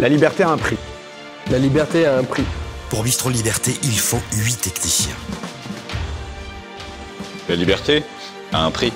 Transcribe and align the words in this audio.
La 0.00 0.08
liberté 0.08 0.42
a 0.44 0.48
un 0.48 0.56
prix. 0.56 0.78
La 1.50 1.58
liberté 1.58 2.06
a 2.06 2.16
un 2.16 2.24
prix. 2.24 2.44
Pour 2.88 3.02
Bistro 3.02 3.28
Liberté, 3.28 3.72
il 3.82 3.98
faut 3.98 4.20
8 4.32 4.56
techniciens. 4.56 5.14
La 7.50 7.54
liberté 7.54 8.02
a 8.50 8.64
un 8.64 8.70
prix. 8.70 8.94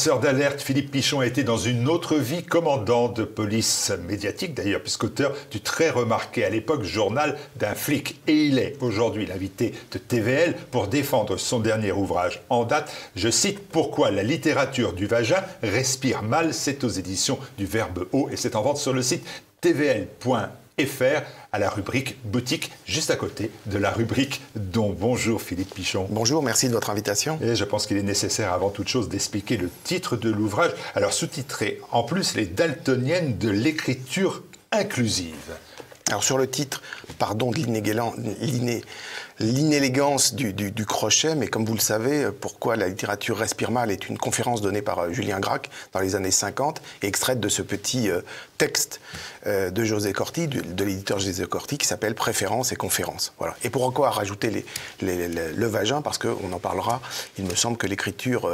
Lanceur 0.00 0.20
d'alerte, 0.20 0.62
Philippe 0.62 0.92
Pichon 0.92 1.20
a 1.20 1.26
été 1.26 1.44
dans 1.44 1.58
une 1.58 1.86
autre 1.86 2.16
vie 2.16 2.42
commandant 2.42 3.08
de 3.08 3.22
police 3.22 3.92
médiatique 4.08 4.54
d'ailleurs, 4.54 4.80
puisqu'auteur 4.80 5.34
du 5.50 5.60
très 5.60 5.90
remarqué 5.90 6.42
à 6.42 6.48
l'époque 6.48 6.84
journal 6.84 7.36
d'un 7.56 7.74
flic. 7.74 8.18
Et 8.26 8.46
il 8.46 8.58
est 8.58 8.78
aujourd'hui 8.80 9.26
l'invité 9.26 9.74
de 9.92 9.98
TVL 9.98 10.54
pour 10.70 10.86
défendre 10.86 11.36
son 11.36 11.60
dernier 11.60 11.92
ouvrage 11.92 12.40
en 12.48 12.64
date. 12.64 12.90
Je 13.14 13.28
cite 13.28 13.58
Pourquoi 13.58 14.10
la 14.10 14.22
littérature 14.22 14.94
du 14.94 15.06
vagin 15.06 15.44
respire 15.62 16.22
mal? 16.22 16.54
C'est 16.54 16.82
aux 16.82 16.88
éditions 16.88 17.38
du 17.58 17.66
Verbe 17.66 18.06
haut 18.12 18.30
et 18.32 18.38
c'est 18.38 18.56
en 18.56 18.62
vente 18.62 18.78
sur 18.78 18.94
le 18.94 19.02
site 19.02 19.26
tvl.fr 19.60 21.20
à 21.52 21.58
la 21.58 21.68
rubrique 21.68 22.16
boutique, 22.24 22.70
juste 22.86 23.10
à 23.10 23.16
côté 23.16 23.50
de 23.66 23.78
la 23.78 23.90
rubrique 23.90 24.40
don. 24.54 24.96
Bonjour 24.98 25.42
Philippe 25.42 25.74
Pichon. 25.74 26.06
Bonjour, 26.10 26.42
merci 26.42 26.68
de 26.68 26.74
votre 26.74 26.90
invitation. 26.90 27.38
Et 27.42 27.56
je 27.56 27.64
pense 27.64 27.86
qu'il 27.86 27.96
est 27.96 28.02
nécessaire 28.02 28.52
avant 28.52 28.70
toute 28.70 28.88
chose 28.88 29.08
d'expliquer 29.08 29.56
le 29.56 29.68
titre 29.84 30.16
de 30.16 30.30
l'ouvrage. 30.30 30.70
Alors 30.94 31.12
sous-titré 31.12 31.80
en 31.90 32.02
plus 32.04 32.34
les 32.36 32.46
daltoniennes 32.46 33.36
de 33.38 33.50
l'écriture 33.50 34.42
inclusive. 34.72 35.34
Alors 36.08 36.24
sur 36.24 36.38
le 36.38 36.48
titre, 36.48 36.82
pardon 37.18 37.50
de 37.50 37.56
l'inélégance 39.40 40.34
du, 40.34 40.52
du, 40.52 40.86
crochet, 40.86 41.34
mais 41.34 41.48
comme 41.48 41.64
vous 41.64 41.74
le 41.74 41.80
savez, 41.80 42.28
pourquoi 42.40 42.76
la 42.76 42.88
littérature 42.88 43.38
respire 43.38 43.70
mal 43.70 43.90
est 43.90 44.08
une 44.08 44.18
conférence 44.18 44.60
donnée 44.60 44.82
par 44.82 44.98
euh, 44.98 45.12
Julien 45.12 45.40
Gracq 45.40 45.70
dans 45.92 46.00
les 46.00 46.14
années 46.14 46.30
50 46.30 46.82
et 47.02 47.06
extraite 47.06 47.40
de 47.40 47.48
ce 47.48 47.62
petit 47.62 48.10
euh, 48.10 48.20
texte 48.58 49.00
euh, 49.46 49.70
de 49.70 49.82
José 49.82 50.12
Corti, 50.12 50.46
de, 50.46 50.84
l'éditeur 50.84 51.18
José 51.18 51.46
Corti, 51.46 51.78
qui 51.78 51.86
s'appelle 51.86 52.14
Préférences 52.14 52.72
et 52.72 52.76
conférences. 52.76 53.32
Voilà. 53.38 53.56
Et 53.64 53.70
pourquoi 53.70 54.10
rajouter 54.10 54.64
les, 55.00 55.28
le 55.28 55.66
vagin 55.66 56.02
Parce 56.02 56.18
qu'on 56.18 56.52
en 56.52 56.58
parlera, 56.58 57.00
il 57.38 57.46
me 57.46 57.54
semble 57.54 57.78
que 57.78 57.86
l'écriture 57.86 58.50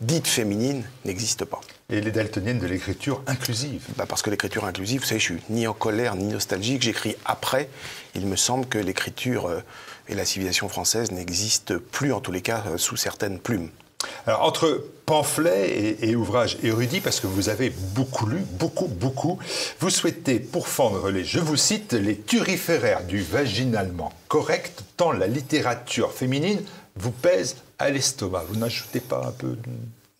dite 0.00 0.26
féminine 0.26 0.84
n'existe 1.04 1.44
pas. 1.44 1.60
Et 1.90 2.00
les 2.00 2.10
daltoniennes 2.10 2.58
de 2.58 2.66
l'écriture 2.66 3.22
inclusive 3.26 3.82
bah 3.96 4.06
Parce 4.08 4.22
que 4.22 4.30
l'écriture 4.30 4.64
inclusive, 4.64 5.02
vous 5.02 5.06
savez, 5.06 5.20
je 5.20 5.24
suis 5.24 5.42
ni 5.50 5.66
en 5.66 5.74
colère 5.74 6.16
ni 6.16 6.24
nostalgique, 6.24 6.82
j'écris 6.82 7.16
après. 7.24 7.68
Il 8.14 8.26
me 8.26 8.36
semble 8.36 8.66
que 8.66 8.78
l'écriture 8.78 9.46
euh, 9.46 9.60
et 10.08 10.14
la 10.14 10.24
civilisation 10.24 10.68
française 10.68 11.10
n'existent 11.12 11.74
plus, 11.90 12.12
en 12.12 12.20
tous 12.20 12.32
les 12.32 12.42
cas, 12.42 12.64
euh, 12.66 12.78
sous 12.78 12.96
certaines 12.96 13.38
plumes. 13.38 13.70
Alors, 14.26 14.42
entre 14.42 14.84
pamphlets 15.06 15.70
et, 15.70 16.10
et, 16.10 16.16
ouvrages 16.16 16.58
érudits, 16.62 17.00
parce 17.00 17.20
que 17.20 17.26
vous 17.26 17.48
avez 17.48 17.70
beaucoup 17.70 18.26
lu, 18.26 18.44
beaucoup, 18.52 18.86
beaucoup, 18.86 19.38
vous 19.80 19.90
souhaitez 19.90 20.40
pourfendre 20.40 21.10
les, 21.10 21.24
je 21.24 21.40
vous 21.40 21.56
cite, 21.56 21.92
les 21.92 22.18
turiféraires 22.18 23.04
du 23.04 23.22
vaginalement 23.22 24.12
correct, 24.28 24.82
tant 24.96 25.12
la 25.12 25.26
littérature 25.26 26.12
féminine 26.12 26.62
vous 26.96 27.10
pèse 27.10 27.56
à 27.78 27.90
l'estomac. 27.90 28.44
Vous 28.48 28.56
n'ajoutez 28.56 29.00
pas 29.00 29.26
un 29.26 29.32
peu 29.32 29.56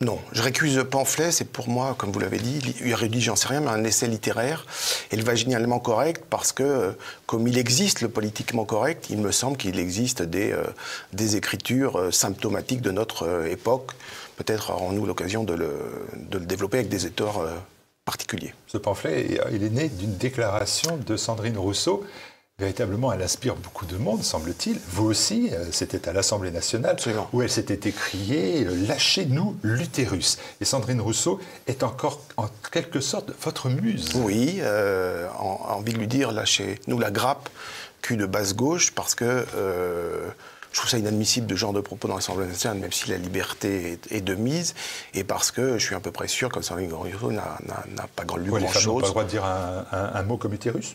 non, 0.05 0.19
je 0.33 0.43
récuse 0.43 0.77
le 0.77 0.85
pamphlet, 0.85 1.33
c'est 1.33 1.47
pour 1.47 1.69
moi, 1.69 1.95
comme 1.97 2.13
vous 2.13 2.21
l'avez 2.21 2.39
dit, 2.39 2.75
érudit, 2.85 3.21
j'en 3.21 3.37
sais 3.37 3.49
rien, 3.49 3.61
mais 3.61 3.71
un 3.71 3.83
essai 3.85 4.07
littéraire, 4.07 4.67
et 5.11 5.17
le 5.17 5.25
vaginalement 5.25 5.79
correct, 5.79 6.25
parce 6.29 6.53
que, 6.53 6.63
euh, 6.63 6.93
comme 7.27 7.49
il 7.49 7.59
existe 7.59 8.03
le 8.03 8.09
politiquement 8.09 8.65
correct, 8.65 9.07
il 9.11 9.19
me 9.19 9.33
semble 9.33 9.57
qu'il 9.57 9.79
existe 9.79 10.23
des, 10.23 10.53
euh, 10.53 10.65
des 11.13 11.37
écritures 11.37 11.99
euh, 11.99 12.11
symptomatiques 12.11 12.83
de 12.83 12.91
notre 12.91 13.47
époque. 13.47 13.93
Peut-être 14.37 14.71
aurons-nous 14.71 15.07
l'occasion 15.07 15.43
de 15.43 15.55
le, 15.55 15.73
de 16.17 16.39
le, 16.39 16.47
développer 16.47 16.79
avec 16.79 16.91
des 16.91 17.07
auteurs 17.07 17.47
particuliers. 18.05 18.53
Ce 18.67 18.77
pamphlet, 18.77 19.39
il 19.53 19.63
est 19.63 19.71
né 19.71 19.89
d'une 19.89 20.17
déclaration 20.17 20.99
de 20.99 21.17
Sandrine 21.17 21.57
Rousseau 21.57 22.05
Véritablement, 22.61 23.13
elle 23.13 23.23
inspire 23.23 23.57
beaucoup 23.57 23.85
de 23.85 23.97
monde, 23.97 24.23
semble-t-il. 24.23 24.79
Vous 24.91 25.07
aussi, 25.07 25.51
euh, 25.53 25.65
c'était 25.73 26.09
à 26.09 26.13
l'Assemblée 26.13 26.53
nationale 26.53 26.97
où 27.33 27.43
elle 27.43 27.51
s'était 27.51 27.89
écriée 27.89 28.65
euh, 28.65 28.87
Lâchez-nous 28.87 29.57
l'utérus. 29.65 30.39
Et 30.61 30.65
Sandrine 30.65 31.01
Rousseau 31.01 31.41
est 31.67 31.83
encore 31.83 32.21
en 32.37 32.47
quelque 32.71 33.01
sorte 33.01 33.33
votre 33.43 33.71
muse. 33.71 34.11
Oui, 34.15 34.59
euh, 34.61 35.29
envie 35.37 35.95
de 35.95 35.99
lui 35.99 36.07
dire 36.07 36.31
Lâchez-nous 36.31 36.97
la 36.97 37.11
grappe, 37.11 37.49
cul 38.03 38.17
de 38.17 38.25
basse 38.25 38.55
gauche, 38.55 38.93
parce 38.93 39.17
que. 39.17 39.45
je 40.71 40.79
trouve 40.79 40.91
ça 40.91 40.99
inadmissible 40.99 41.49
de 41.49 41.57
genre 41.57 41.73
de 41.73 41.81
propos 41.81 42.07
dans 42.07 42.15
l'Assemblée 42.15 42.47
nationale, 42.47 42.79
même 42.79 42.93
si 42.93 43.11
la 43.11 43.17
liberté 43.17 43.99
est, 44.11 44.21
de 44.21 44.35
mise, 44.37 44.77
et 45.13 45.25
parce 45.25 45.51
que 45.51 45.77
je 45.77 45.85
suis 45.85 45.97
à 45.97 46.01
peu 46.01 46.13
près 46.13 46.29
sûr 46.29 46.51
que 46.51 46.63
Sandrine 46.63 46.93
Rousseau 46.93 47.33
n'a 47.33 47.59
pas 48.15 48.23
lu 48.37 48.51
grand-chose. 48.51 48.73
Femmes 48.73 48.85
n'ont 48.87 49.01
pas 49.01 49.07
le 49.07 49.11
droit 49.11 49.25
de 49.25 49.29
dire 49.29 49.45
un 49.45 50.23
mot 50.23 50.37
comme 50.37 50.53
utérus? 50.53 50.95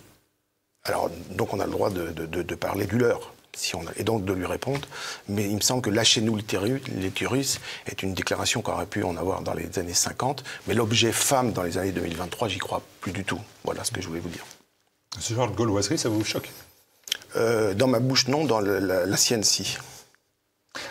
Alors, 0.85 1.09
donc 1.31 1.53
on 1.53 1.59
a 1.59 1.65
le 1.65 1.71
droit 1.71 1.89
de, 1.89 2.55
parler 2.55 2.85
du 2.85 2.97
leur. 2.97 3.33
Si 3.53 3.75
on 3.75 3.81
et 3.97 4.03
donc 4.03 4.23
de 4.23 4.31
lui 4.31 4.45
répondre. 4.45 4.87
Mais 5.27 5.43
il 5.43 5.55
me 5.55 5.61
semble 5.61 5.81
que 5.81 5.89
lâchez-nous 5.89 6.37
l'utérus 6.37 7.59
est 7.87 8.03
une 8.03 8.13
déclaration 8.13 8.61
qu'on 8.61 8.71
aurait 8.71 8.85
pu 8.85 9.03
en 9.03 9.17
avoir 9.17 9.41
dans 9.41 9.53
les 9.53 9.77
années 9.79 9.93
50. 9.93 10.43
Mais 10.67 10.73
l'objet 10.73 11.11
femme 11.11 11.51
dans 11.51 11.63
les 11.63 11.77
années 11.77 11.91
2023, 11.91 12.47
j'y 12.47 12.59
crois 12.59 12.81
plus 13.01 13.11
du 13.11 13.25
tout. 13.25 13.41
Voilà 13.65 13.83
ce 13.83 13.91
que 13.91 14.01
je 14.01 14.07
voulais 14.07 14.21
vous 14.21 14.29
dire. 14.29 14.45
Ce 15.19 15.33
genre 15.33 15.49
de 15.49 15.55
gauloiserie, 15.55 15.97
ça 15.97 16.07
vous 16.07 16.23
choque? 16.23 16.49
Euh, 17.35 17.73
Dans 17.73 17.87
ma 17.87 17.99
bouche, 17.99 18.27
non. 18.27 18.45
Dans 18.45 18.61
la 18.61 19.17
sienne, 19.17 19.43
si. 19.43 19.77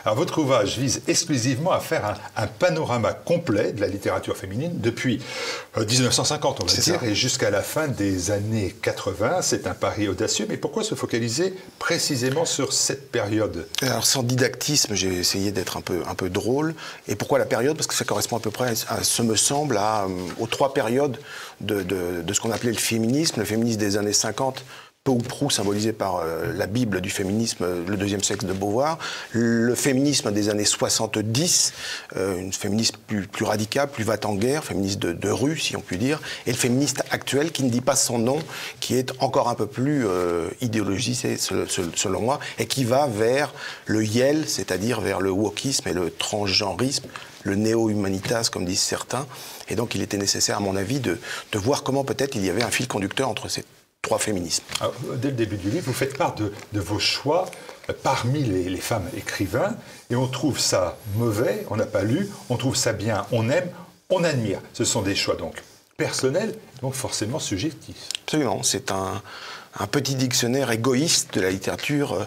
Alors, 0.04 0.16
votre 0.16 0.38
ouvrage 0.38 0.78
vise 0.78 1.02
exclusivement 1.06 1.70
à 1.70 1.78
faire 1.78 2.18
un, 2.36 2.46
panorama 2.46 3.12
complet 3.12 3.72
de 3.72 3.80
la 3.80 3.86
littérature 3.86 4.36
féminine 4.36 4.72
depuis 4.74 5.20
1950, 5.76 6.60
euh, 6.60 6.62
on 6.62 6.66
va 6.66 6.82
dire, 6.82 7.04
et 7.04 7.14
jusqu'à 7.14 7.50
la 7.50 7.62
fin 7.62 7.86
des 7.86 8.30
années 8.32 8.74
80. 8.82 9.42
C'est 9.42 9.66
un 9.66 9.74
pari 9.74 10.08
audacieux, 10.08 10.46
mais 10.48 10.56
pourquoi 10.56 10.82
se 10.82 10.94
focaliser 10.94 11.54
précisément 11.78 12.44
sur 12.44 12.72
cette 12.72 13.12
période? 13.12 13.68
Alors, 13.82 14.04
sans 14.04 14.24
didactisme, 14.24 14.94
j'ai 14.94 15.14
essayé 15.14 15.52
d'être 15.52 15.76
un 15.76 15.82
peu, 15.82 16.02
un 16.08 16.14
peu 16.14 16.28
drôle. 16.28 16.74
Et 17.06 17.14
pourquoi 17.14 17.38
la 17.38 17.46
période? 17.46 17.76
Parce 17.76 17.86
que 17.86 17.94
ça 17.94 18.04
correspond 18.04 18.36
à 18.38 18.40
peu 18.40 18.50
près, 18.50 18.72
à, 18.88 19.04
ce 19.04 19.22
me 19.22 19.36
semble, 19.36 19.76
à, 19.76 20.04
euh, 20.04 20.08
aux 20.40 20.48
trois 20.48 20.74
périodes 20.74 21.18
de, 21.60 21.82
de 21.82 22.32
ce 22.32 22.40
qu'on 22.40 22.50
appelait 22.50 22.72
le 22.72 22.78
féminisme. 22.78 23.38
Le 23.38 23.46
féminisme 23.46 23.78
des 23.78 23.96
années 23.96 24.12
50 24.12 24.64
peu 25.08 25.14
ou 25.14 25.18
prou 25.18 25.48
symbolisé 25.48 25.94
par 25.94 26.16
euh, 26.16 26.52
la 26.54 26.66
Bible 26.66 27.00
du 27.00 27.08
féminisme, 27.08 27.64
le 27.86 27.96
deuxième 27.96 28.22
sexe 28.22 28.44
de 28.44 28.52
Beauvoir, 28.52 28.98
le 29.32 29.74
féminisme 29.74 30.30
des 30.32 30.50
années 30.50 30.66
70, 30.66 31.72
euh, 32.16 32.36
une 32.36 32.52
féministe 32.52 32.98
plus, 33.06 33.26
plus 33.26 33.46
radical, 33.46 33.88
plus 33.88 34.04
va 34.04 34.16
en 34.24 34.34
guerre, 34.34 34.64
féministe 34.64 34.98
de, 34.98 35.30
rue, 35.30 35.56
si 35.56 35.76
on 35.76 35.80
peut 35.80 35.96
dire, 35.96 36.20
et 36.46 36.50
le 36.50 36.56
féministe 36.58 37.04
actuel 37.10 37.52
qui 37.52 37.62
ne 37.62 37.70
dit 37.70 37.80
pas 37.80 37.96
son 37.96 38.18
nom, 38.18 38.38
qui 38.80 38.96
est 38.96 39.12
encore 39.20 39.48
un 39.48 39.54
peu 39.54 39.66
plus 39.66 40.06
euh, 40.06 40.50
idéologisé 40.60 41.38
selon 41.38 42.20
moi, 42.20 42.38
et 42.58 42.66
qui 42.66 42.84
va 42.84 43.06
vers 43.06 43.54
le 43.86 44.04
YEL, 44.04 44.44
c'est-à-dire 44.46 45.00
vers 45.00 45.20
le 45.20 45.30
wokisme 45.30 45.88
et 45.88 45.94
le 45.94 46.10
transgenrisme, 46.10 47.06
le 47.44 47.54
néo-humanitas, 47.54 48.50
comme 48.52 48.66
disent 48.66 48.80
certains. 48.80 49.26
Et 49.68 49.74
donc, 49.74 49.94
il 49.94 50.02
était 50.02 50.18
nécessaire, 50.18 50.58
à 50.58 50.60
mon 50.60 50.76
avis, 50.76 51.00
de, 51.00 51.18
de 51.52 51.58
voir 51.58 51.82
comment 51.82 52.04
peut-être 52.04 52.36
il 52.36 52.44
y 52.44 52.50
avait 52.50 52.62
un 52.62 52.70
fil 52.70 52.88
conducteur 52.88 53.28
entre 53.28 53.48
ces 53.48 53.64
trois 54.02 54.18
féminismes. 54.18 54.64
dès 55.16 55.28
le 55.28 55.34
début 55.34 55.56
du 55.56 55.70
livre, 55.70 55.86
vous 55.86 55.92
faites 55.92 56.16
part 56.16 56.34
de, 56.34 56.52
vos 56.72 56.98
choix 56.98 57.46
parmi 58.02 58.42
les, 58.42 58.76
femmes 58.76 59.08
écrivains, 59.16 59.76
et 60.10 60.16
on 60.16 60.26
trouve 60.26 60.58
ça 60.58 60.96
mauvais, 61.16 61.66
on 61.70 61.76
n'a 61.76 61.86
pas 61.86 62.02
lu, 62.02 62.28
on 62.48 62.56
trouve 62.56 62.76
ça 62.76 62.92
bien, 62.92 63.26
on 63.32 63.48
aime, 63.50 63.68
on 64.10 64.24
admire. 64.24 64.60
Ce 64.72 64.84
sont 64.84 65.02
des 65.02 65.14
choix 65.14 65.36
donc 65.36 65.62
personnels, 65.96 66.54
donc 66.80 66.94
forcément 66.94 67.38
subjectifs. 67.38 68.08
Absolument, 68.24 68.62
c'est 68.62 68.92
un, 68.92 69.20
un, 69.78 69.86
petit 69.86 70.14
dictionnaire 70.14 70.70
égoïste 70.70 71.34
de 71.34 71.40
la 71.40 71.50
littérature 71.50 72.12
euh, 72.12 72.24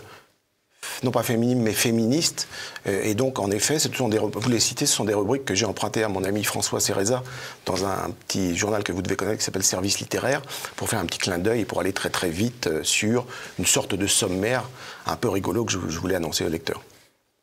non 1.03 1.11
pas 1.11 1.23
féminine, 1.23 1.61
mais 1.61 1.73
féministe. 1.73 2.47
Euh, 2.87 3.01
et 3.03 3.13
donc, 3.13 3.39
en 3.39 3.51
effet, 3.51 3.79
ce 3.79 3.91
sont 3.91 4.09
des, 4.09 4.17
vous 4.17 4.49
les 4.49 4.59
citez, 4.59 4.85
ce 4.85 4.95
sont 4.95 5.05
des 5.05 5.13
rubriques 5.13 5.45
que 5.45 5.55
j'ai 5.55 5.65
empruntées 5.65 6.03
à 6.03 6.09
mon 6.09 6.23
ami 6.23 6.43
François 6.43 6.79
Cereza 6.79 7.23
dans 7.65 7.85
un 7.85 8.11
petit 8.27 8.55
journal 8.55 8.83
que 8.83 8.91
vous 8.91 9.01
devez 9.01 9.15
connaître 9.15 9.39
qui 9.39 9.45
s'appelle 9.45 9.63
Service 9.63 9.99
littéraire, 9.99 10.41
pour 10.75 10.89
faire 10.89 10.99
un 10.99 11.05
petit 11.05 11.19
clin 11.19 11.37
d'œil 11.37 11.61
et 11.61 11.65
pour 11.65 11.79
aller 11.79 11.93
très 11.93 12.09
très 12.09 12.29
vite 12.29 12.67
euh, 12.67 12.83
sur 12.83 13.25
une 13.59 13.65
sorte 13.65 13.95
de 13.95 14.07
sommaire 14.07 14.67
un 15.05 15.15
peu 15.15 15.29
rigolo 15.29 15.65
que 15.65 15.71
je, 15.71 15.77
voulais 15.77 16.15
annoncer 16.15 16.45
au 16.45 16.49
lecteur. 16.49 16.81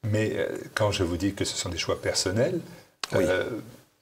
Mais 0.04 0.32
euh, 0.36 0.48
quand 0.74 0.92
je 0.92 1.02
vous 1.02 1.16
dis 1.16 1.34
que 1.34 1.44
ce 1.44 1.56
sont 1.56 1.68
des 1.68 1.78
choix 1.78 2.00
personnels, 2.00 2.60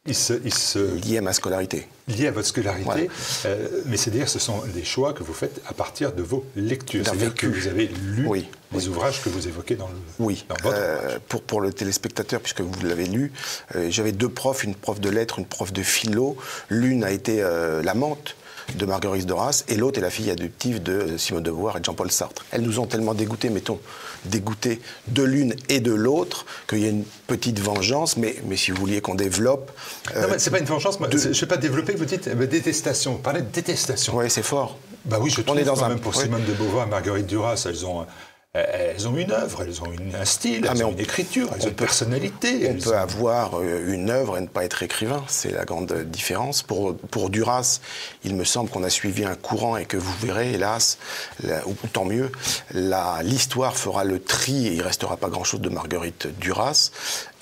Il 0.06 0.14
se, 0.14 0.34
il 0.44 0.54
se... 0.54 0.78
Lié 1.06 1.18
à 1.18 1.20
ma 1.20 1.32
scolarité. 1.32 1.88
Lié 2.08 2.28
à 2.28 2.30
votre 2.30 2.46
scolarité. 2.46 3.08
Euh, 3.44 3.68
mais 3.86 3.96
c'est-à-dire 3.96 4.28
ce 4.28 4.38
sont 4.38 4.62
des 4.74 4.84
choix 4.84 5.12
que 5.12 5.22
vous 5.22 5.32
faites 5.32 5.60
à 5.66 5.72
partir 5.72 6.12
de 6.12 6.22
vos 6.22 6.44
lectures. 6.54 7.04
C'est-à-dire 7.04 7.34
que 7.34 7.46
vous 7.46 7.66
avez 7.66 7.86
lu 7.86 8.26
oui. 8.26 8.48
les 8.72 8.88
ouvrages 8.88 9.22
que 9.22 9.28
vous 9.28 9.48
évoquez 9.48 9.74
dans, 9.74 9.88
le, 9.88 9.94
oui. 10.18 10.44
dans 10.48 10.56
votre 10.62 10.76
euh, 10.78 11.18
pour, 11.28 11.42
pour 11.42 11.60
le 11.60 11.72
téléspectateur, 11.72 12.40
puisque 12.40 12.60
vous 12.60 12.86
l'avez 12.86 13.06
lu, 13.06 13.32
euh, 13.74 13.88
j'avais 13.90 14.12
deux 14.12 14.28
profs, 14.28 14.64
une 14.64 14.74
prof 14.74 15.00
de 15.00 15.10
lettres, 15.10 15.38
une 15.38 15.46
prof 15.46 15.72
de 15.72 15.82
philo. 15.82 16.36
L'une 16.68 17.02
a 17.02 17.10
été 17.10 17.42
euh, 17.42 17.82
l'amante 17.82 18.36
de 18.74 18.86
Marguerite 18.86 19.26
Duras, 19.26 19.64
et 19.68 19.76
l'autre 19.76 19.98
est 19.98 20.02
la 20.02 20.10
fille 20.10 20.30
adoptive 20.30 20.82
de 20.82 21.16
Simone 21.16 21.42
de 21.42 21.50
Beauvoir 21.50 21.76
et 21.76 21.80
de 21.80 21.84
Jean-Paul 21.84 22.10
Sartre. 22.10 22.44
Elles 22.50 22.62
nous 22.62 22.78
ont 22.78 22.86
tellement 22.86 23.14
dégoûtés, 23.14 23.48
mettons, 23.50 23.78
dégoûtés 24.24 24.80
de 25.08 25.22
l'une 25.22 25.54
et 25.68 25.80
de 25.80 25.92
l'autre, 25.92 26.46
qu'il 26.68 26.80
y 26.80 26.86
a 26.86 26.88
une 26.88 27.04
petite 27.26 27.60
vengeance, 27.60 28.16
mais, 28.16 28.36
mais 28.46 28.56
si 28.56 28.70
vous 28.70 28.78
vouliez 28.78 29.00
qu'on 29.00 29.14
développe... 29.14 29.70
Euh, 30.14 30.22
non, 30.22 30.28
mais 30.32 30.38
c'est 30.38 30.50
pas 30.50 30.58
une 30.58 30.66
vengeance, 30.66 30.98
de... 30.98 31.18
je 31.18 31.28
ne 31.28 31.34
vais 31.34 31.46
pas 31.46 31.56
développer, 31.56 31.94
vous 31.94 32.04
dites 32.04 32.28
euh, 32.28 32.46
détestation, 32.46 33.12
vous 33.12 33.18
parlez 33.18 33.42
de 33.42 33.50
détestation. 33.50 34.16
Oui, 34.16 34.30
c'est 34.30 34.42
fort. 34.42 34.78
Bah 35.04 35.18
oui, 35.20 35.30
je 35.30 35.40
trouve 35.40 35.56
On 35.56 35.58
est 35.58 35.64
dans 35.64 35.74
quand 35.74 35.84
un... 35.84 35.88
même 35.90 36.00
pour 36.00 36.16
oui. 36.16 36.24
Simone 36.24 36.44
de 36.44 36.52
Beauvoir 36.52 36.86
et 36.86 36.90
Marguerite 36.90 37.26
Duras, 37.26 37.64
elles 37.68 37.86
ont 37.86 38.06
elles 38.56 39.08
ont 39.08 39.16
une 39.16 39.32
œuvre, 39.32 39.62
elles 39.62 39.82
ont 39.82 39.92
une, 39.92 40.14
un 40.14 40.24
style, 40.24 40.66
ah, 40.68 40.72
elles 40.74 40.84
ont 40.84 40.88
on, 40.88 40.92
une 40.92 41.00
écriture, 41.00 41.48
elles 41.54 41.66
ont 41.66 41.68
une 41.68 41.74
personnalité. 41.74 42.70
On 42.70 42.82
peut 42.82 42.96
avoir 42.96 43.60
euh, 43.60 43.92
une 43.92 44.10
œuvre 44.10 44.38
et 44.38 44.40
ne 44.40 44.46
pas 44.46 44.64
être 44.64 44.82
écrivain, 44.82 45.22
c'est 45.28 45.52
la 45.52 45.64
grande 45.64 45.92
différence. 46.04 46.62
Pour, 46.62 46.96
pour 46.96 47.30
Duras, 47.30 47.80
il 48.24 48.34
me 48.34 48.44
semble 48.44 48.70
qu'on 48.70 48.84
a 48.84 48.90
suivi 48.90 49.24
un 49.24 49.34
courant 49.34 49.76
et 49.76 49.84
que 49.84 49.96
vous 49.96 50.14
verrez, 50.20 50.52
hélas, 50.52 50.98
la, 51.42 51.66
ou 51.66 51.74
tant 51.92 52.04
mieux, 52.04 52.30
l'histoire 52.72 53.76
fera 53.76 54.04
le 54.04 54.20
tri 54.20 54.66
et 54.66 54.72
il 54.72 54.78
ne 54.78 54.84
restera 54.84 55.16
pas 55.16 55.28
grand-chose 55.28 55.60
de 55.60 55.68
Marguerite 55.68 56.28
Duras. 56.38 56.90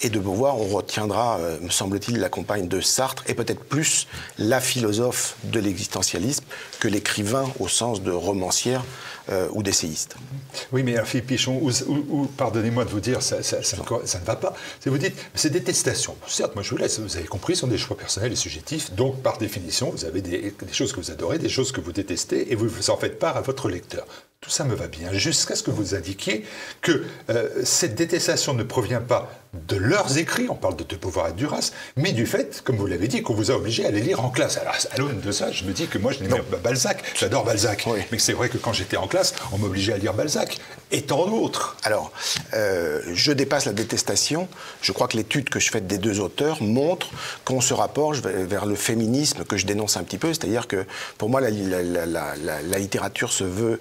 Et 0.01 0.11
de 0.11 0.19
Beauvoir, 0.19 0.61
on 0.61 0.67
retiendra, 0.67 1.39
euh, 1.39 1.59
me 1.61 1.71
semble-t-il, 1.71 2.19
la 2.19 2.29
compagne 2.29 2.69
de 2.69 2.81
Sartre 2.81 3.23
et 3.27 3.35
peut-être 3.35 3.63
plus 3.63 4.07
la 4.39 4.61
philosophe 4.61 5.37
de 5.45 5.61
l'existentialisme 5.61 6.45
que 6.81 6.89
l'écrivain 6.89 7.47
au 7.61 7.69
sens 7.69 8.03
de 8.03 8.11
romancière 8.11 8.85
euh, 9.31 9.49
ou 9.53 9.63
d'essayiste. 9.63 10.17
Oui, 10.73 10.83
mais 10.83 10.95
alors, 10.95 11.07
Philippe 11.07 11.29
Pichon, 11.29 11.61
ou, 11.63 12.27
pardonnez-moi 12.37 12.85
de 12.85 12.91
vous 12.91 13.01
dire, 13.01 13.23
ça, 13.23 13.39
ne 13.39 14.25
va 14.25 14.37
pas. 14.37 14.55
C'est 14.81 14.91
vous 14.91 14.99
dites, 14.99 15.15
c'est 15.35 15.51
détestation. 15.51 16.17
Certes, 16.27 16.55
moi 16.55 16.63
je 16.63 16.71
vous 16.71 16.77
laisse, 16.77 16.99
vous 17.01 17.17
avez 17.17 17.27
compris, 17.27 17.55
ce 17.55 17.63
sont 17.63 17.67
des 17.67 17.79
choix 17.79 17.97
personnels 17.97 18.33
et 18.33 18.37
subjectifs, 18.37 18.93
donc 18.93 19.23
par 19.23 19.39
définition, 19.39 19.91
vous 19.91 20.05
avez 20.05 20.21
des, 20.21 20.55
des 20.61 20.73
choses 20.73 20.93
que 20.93 21.01
vous 21.01 21.11
adorez, 21.11 21.39
des 21.39 21.49
choses 21.49 21.73
que 21.73 21.81
vous 21.81 21.93
détestez, 21.93 22.53
et 22.53 22.55
vous 22.55 22.91
en 22.91 22.97
faites 22.97 23.19
part 23.19 23.37
à 23.37 23.41
votre 23.41 23.69
lecteur. 23.69 24.07
Tout 24.45 24.51
ça 24.51 24.65
me 24.65 24.75
va 24.75 24.89
bien, 24.89 25.11
jusqu'à 25.11 25.57
ce 25.57 25.63
que 25.63 25.71
vous 25.71 25.95
indiquiez 25.95 26.45
que 26.83 27.07
euh, 27.31 27.49
cette 27.65 27.95
détestation 27.95 28.53
ne 28.53 28.63
provient 28.63 29.01
pas 29.01 29.33
de 29.69 29.77
leurs 29.77 30.19
écrits, 30.19 30.49
on 30.51 30.55
parle 30.55 30.77
de 30.77 30.85
De 30.85 30.97
Beauvoir 30.97 31.29
et 31.29 31.33
de 31.33 31.37
Duras, 31.37 31.71
mais 31.97 32.13
du 32.13 32.27
fait, 32.27 32.61
comme 32.63 32.77
vous 32.77 32.87
l'avez 32.87 33.09
dit, 33.09 33.23
qu'on 33.23 33.33
vous 33.33 33.51
a 33.51 33.55
obligé 33.55 33.87
à 33.87 33.91
les 33.91 34.01
lire 34.01 34.23
en 34.23 34.29
classe. 34.29 34.59
Alors, 34.59 34.75
à 34.91 34.99
l'aune 34.99 35.21
de 35.21 35.33
ça, 35.33 35.51
je 35.51 35.65
me 35.65 35.73
dis 35.73 35.87
que 35.87 35.97
moi, 35.97 36.13
je 36.13 36.23
n'aimais 36.23 36.43
pas 36.43 36.59
Balzac, 36.59 37.03
j'adore 37.15 37.45
Balzac, 37.45 37.85
oui. 37.87 38.01
mais 38.13 38.19
c'est 38.19 38.35
vrai 38.35 38.51
que 38.51 38.59
quand 38.59 38.75
j'étais 38.75 38.99
en 38.99 39.07
classe, 39.07 39.33
on 39.53 39.59
m'obligeait 39.59 39.95
à 39.95 39.97
lire 39.97 40.13
Balzac, 40.13 40.59
et 40.91 41.03
tant 41.03 41.27
d'autres. 41.27 41.77
Alors, 41.83 42.13
euh, 42.53 43.01
je 43.15 43.33
dépasse 43.33 43.65
la 43.65 43.73
détestation. 43.73 44.49
Je 44.83 44.93
crois 44.93 45.09
que 45.09 45.17
l'étude 45.17 45.49
que 45.49 45.61
je 45.61 45.71
fais 45.71 45.81
des 45.81 45.99
deux 45.99 46.21
auteurs 46.21 46.63
montre 46.63 47.09
qu'on 47.45 47.61
se 47.61 47.73
rapproche 47.73 48.19
vers 48.21 48.67
le 48.67 48.75
féminisme 48.75 49.45
que 49.45 49.57
je 49.57 49.65
dénonce 49.67 49.97
un 49.97 50.03
petit 50.03 50.19
peu, 50.19 50.35
c'est-à-dire 50.35 50.69
que 50.69 50.85
pour 51.17 51.31
moi, 51.31 51.41
la, 51.41 51.51
la, 51.51 52.07
la, 52.07 52.35
la 52.37 52.79
littérature 52.79 53.33
se 53.33 53.45
veut 53.45 53.81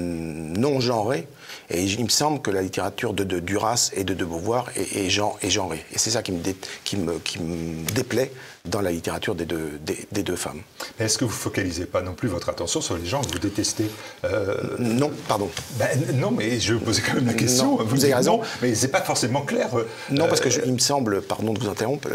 non 0.00 0.80
genrée. 0.80 1.26
Et 1.70 1.84
il 1.84 2.04
me 2.04 2.08
semble 2.08 2.42
que 2.42 2.50
la 2.50 2.62
littérature 2.62 3.12
de, 3.12 3.24
de 3.24 3.38
Duras 3.38 3.90
et 3.94 4.04
de 4.04 4.14
De 4.14 4.24
Beauvoir 4.24 4.68
est, 4.76 4.96
est, 4.96 5.10
genre, 5.10 5.38
est 5.42 5.50
genrée. 5.50 5.84
Et 5.92 5.98
c'est 5.98 6.10
ça 6.10 6.22
qui 6.22 6.32
me, 6.32 6.42
dé, 6.42 6.56
qui, 6.84 6.96
me, 6.96 7.18
qui 7.18 7.38
me, 7.38 7.84
déplaît 7.92 8.32
dans 8.66 8.82
la 8.82 8.90
littérature 8.90 9.34
des 9.34 9.46
deux, 9.46 9.78
des, 9.80 10.06
des 10.12 10.22
deux 10.22 10.36
femmes. 10.36 10.60
Est-ce 10.98 11.16
que 11.16 11.24
vous 11.24 11.30
focalisez 11.30 11.86
pas 11.86 12.02
non 12.02 12.12
plus 12.12 12.28
votre 12.28 12.50
attention 12.50 12.82
sur 12.82 12.96
les 12.98 13.06
gens 13.06 13.22
que 13.22 13.32
vous 13.32 13.38
détestez 13.38 13.86
euh... 14.24 14.76
Non, 14.78 15.10
pardon. 15.28 15.48
Ben, 15.78 15.88
non, 16.14 16.30
mais 16.30 16.60
je 16.60 16.74
vais 16.74 16.80
poser 16.80 17.00
quand 17.00 17.14
même 17.14 17.26
la 17.26 17.34
question. 17.34 17.78
Non, 17.78 17.84
vous, 17.84 17.96
vous 17.96 18.04
avez 18.04 18.14
raison. 18.14 18.38
Non, 18.38 18.44
mais 18.60 18.74
c'est 18.74 18.88
pas 18.88 19.00
forcément 19.00 19.42
clair. 19.42 19.70
Non, 20.10 20.26
parce 20.28 20.40
que 20.40 20.50
je, 20.50 20.60
il 20.66 20.74
me 20.74 20.78
semble, 20.78 21.22
pardon 21.22 21.54
de 21.54 21.58
vous 21.58 21.70
interrompre, 21.70 22.08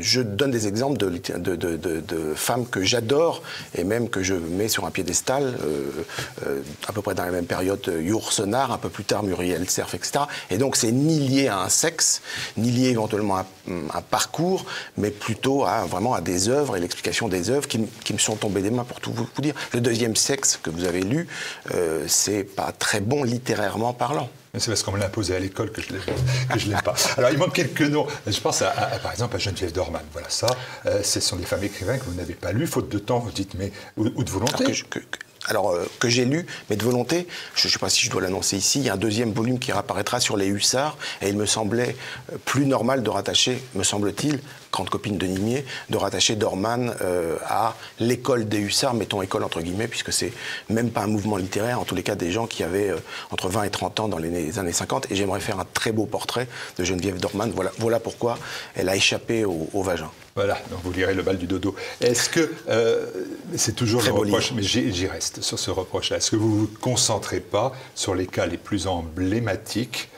je 0.00 0.20
donne 0.20 0.50
des 0.50 0.66
exemples 0.66 0.98
de, 0.98 1.10
de, 1.38 1.56
de, 1.56 1.76
de 1.76 2.34
femmes 2.34 2.66
que 2.66 2.82
j'adore 2.82 3.42
et 3.76 3.84
même 3.84 4.08
que 4.08 4.22
je 4.22 4.34
mets 4.34 4.68
sur 4.68 4.86
un 4.86 4.90
piédestal, 4.90 5.54
euh, 5.64 5.90
euh, 6.46 6.60
à 6.88 6.92
peu 6.92 7.02
près 7.02 7.14
dans 7.14 7.24
la 7.24 7.30
même 7.30 7.46
période, 7.46 7.80
Yourcenar, 8.00 8.69
un 8.72 8.78
peu 8.78 8.88
plus 8.88 9.04
tard 9.04 9.22
Muriel 9.22 9.68
Cerf, 9.68 9.94
etc. 9.94 10.24
Et 10.50 10.58
donc 10.58 10.76
c'est 10.76 10.92
ni 10.92 11.18
lié 11.20 11.48
à 11.48 11.60
un 11.60 11.68
sexe, 11.68 12.22
ni 12.56 12.70
lié 12.70 12.88
éventuellement 12.88 13.36
à 13.36 13.46
un 13.68 14.02
parcours, 14.02 14.64
mais 14.96 15.10
plutôt 15.10 15.64
à, 15.64 15.84
vraiment 15.84 16.14
à 16.14 16.20
des 16.20 16.48
œuvres 16.48 16.76
et 16.76 16.80
l'explication 16.80 17.28
des 17.28 17.50
œuvres 17.50 17.68
qui, 17.68 17.80
qui, 18.04 18.12
me 18.12 18.18
sont 18.18 18.36
tombées 18.36 18.62
des 18.62 18.70
mains 18.70 18.84
pour 18.84 19.00
tout 19.00 19.12
vous, 19.12 19.28
vous 19.34 19.42
dire. 19.42 19.54
Le 19.72 19.80
deuxième 19.80 20.16
sexe 20.16 20.58
que 20.62 20.70
vous 20.70 20.84
avez 20.84 21.02
lu, 21.02 21.28
euh, 21.74 22.04
c'est 22.08 22.44
pas 22.44 22.72
très 22.72 23.00
bon 23.00 23.24
littérairement 23.24 23.92
parlant. 23.92 24.28
C'est 24.58 24.66
parce 24.66 24.82
qu'on 24.82 24.92
me 24.92 24.98
l'a 24.98 25.06
imposé 25.06 25.36
à 25.36 25.38
l'école 25.38 25.70
que 25.70 25.80
je 25.80 25.92
ne 25.92 26.70
l'aime 26.70 26.82
pas. 26.82 26.94
Alors, 27.16 27.30
il 27.30 27.38
manque 27.38 27.54
quelques 27.54 27.82
noms. 27.82 28.06
Je 28.26 28.40
pense, 28.40 28.62
à, 28.62 28.70
à, 28.70 28.98
par 28.98 29.12
exemple, 29.12 29.36
à 29.36 29.38
Geneviève 29.38 29.72
Dorman. 29.72 30.02
Voilà, 30.12 30.28
ça, 30.28 30.48
euh, 30.86 31.04
ce 31.04 31.20
sont 31.20 31.36
des 31.36 31.44
femmes 31.44 31.62
écrivains 31.62 31.98
que 31.98 32.04
vous 32.04 32.14
n'avez 32.14 32.34
pas 32.34 32.50
lues, 32.50 32.66
faute 32.66 32.88
de 32.88 32.98
temps, 32.98 33.20
vous 33.20 33.30
dites, 33.30 33.54
mais, 33.54 33.70
ou, 33.96 34.06
ou 34.16 34.24
de 34.24 34.30
volonté. 34.30 34.64
Que, 34.64 34.72
je, 34.72 34.84
que, 34.84 34.98
alors, 35.46 35.70
euh, 35.70 35.88
que 35.98 36.08
j'ai 36.08 36.24
lu, 36.24 36.46
mais 36.68 36.76
de 36.76 36.84
volonté, 36.84 37.26
je 37.54 37.66
ne 37.66 37.72
sais 37.72 37.78
pas 37.78 37.88
si 37.88 38.04
je 38.04 38.10
dois 38.10 38.20
l'annoncer 38.20 38.56
ici, 38.56 38.80
il 38.80 38.86
y 38.86 38.90
a 38.90 38.94
un 38.94 38.98
deuxième 38.98 39.32
volume 39.32 39.58
qui 39.58 39.72
réapparaîtra 39.72 40.20
sur 40.20 40.36
les 40.36 40.46
hussards, 40.46 40.98
et 41.22 41.28
il 41.28 41.36
me 41.36 41.46
semblait 41.46 41.96
plus 42.44 42.66
normal 42.66 43.02
de 43.02 43.10
rattacher, 43.10 43.62
me 43.74 43.82
semble-t-il, 43.82 44.40
grande 44.72 44.90
copine 44.90 45.18
de 45.18 45.26
Nimier, 45.26 45.64
de 45.88 45.96
rattacher 45.96 46.36
Dorman 46.36 46.94
euh, 47.00 47.36
à 47.46 47.74
l'école 47.98 48.48
des 48.48 48.58
hussards, 48.58 48.94
mettons 48.94 49.22
école 49.22 49.44
entre 49.44 49.60
guillemets, 49.60 49.88
puisque 49.88 50.12
c'est 50.12 50.32
même 50.68 50.90
pas 50.90 51.02
un 51.02 51.06
mouvement 51.06 51.36
littéraire, 51.36 51.80
en 51.80 51.84
tous 51.84 51.94
les 51.94 52.02
cas 52.02 52.14
des 52.14 52.30
gens 52.30 52.46
qui 52.46 52.62
avaient 52.62 52.90
euh, 52.90 52.98
entre 53.30 53.48
20 53.48 53.64
et 53.64 53.70
30 53.70 54.00
ans 54.00 54.08
dans 54.08 54.18
les 54.18 54.58
années 54.58 54.72
50, 54.72 55.10
et 55.10 55.16
j'aimerais 55.16 55.40
faire 55.40 55.58
un 55.58 55.66
très 55.74 55.92
beau 55.92 56.06
portrait 56.06 56.48
de 56.78 56.84
Geneviève 56.84 57.18
Dorman, 57.18 57.50
voilà, 57.54 57.72
voilà 57.78 58.00
pourquoi 58.00 58.38
elle 58.74 58.88
a 58.88 58.96
échappé 58.96 59.44
au, 59.44 59.68
au 59.72 59.82
vagin. 59.82 60.10
Voilà, 60.36 60.58
donc 60.70 60.80
vous 60.84 60.92
lirez 60.92 61.12
le 61.12 61.22
bal 61.22 61.36
du 61.38 61.46
dodo. 61.46 61.74
Est-ce 62.00 62.30
que, 62.30 62.52
euh, 62.68 63.06
c'est 63.56 63.74
toujours 63.74 64.00
Très 64.00 64.10
le 64.10 64.16
reproche, 64.16 64.52
mais 64.52 64.62
j'y 64.62 65.06
reste 65.06 65.42
sur 65.42 65.58
ce 65.58 65.70
reproche-là, 65.70 66.18
est-ce 66.18 66.30
que 66.30 66.36
vous 66.36 66.48
ne 66.48 66.60
vous 66.60 66.70
concentrez 66.80 67.40
pas 67.40 67.72
sur 67.94 68.14
les 68.14 68.26
cas 68.26 68.46
les 68.46 68.56
plus 68.56 68.86
emblématiques 68.86 70.08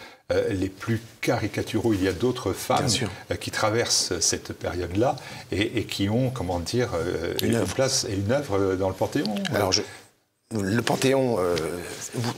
les 0.51 0.69
plus 0.69 1.01
caricaturaux. 1.21 1.95
Il 1.95 2.03
y 2.03 2.09
a 2.09 2.13
d'autres 2.13 2.53
femmes 2.53 2.87
euh, 3.31 3.35
qui 3.37 3.51
traversent 3.51 4.19
cette 4.21 4.53
période-là 4.53 5.17
et, 5.51 5.79
et, 5.79 5.85
qui 5.85 6.09
ont, 6.09 6.31
comment 6.31 6.61
dire, 6.61 6.91
euh, 6.95 7.35
une, 7.43 7.55
une 7.55 7.65
place 7.65 8.07
et 8.09 8.15
une 8.15 8.33
œuvre 8.33 8.75
dans 8.77 8.89
le 8.89 8.95
Panthéon. 8.95 9.35
Alors, 9.55 9.73
je, 9.73 9.83
le 10.61 10.83
Panthéon, 10.83 11.37
euh, 11.39 11.57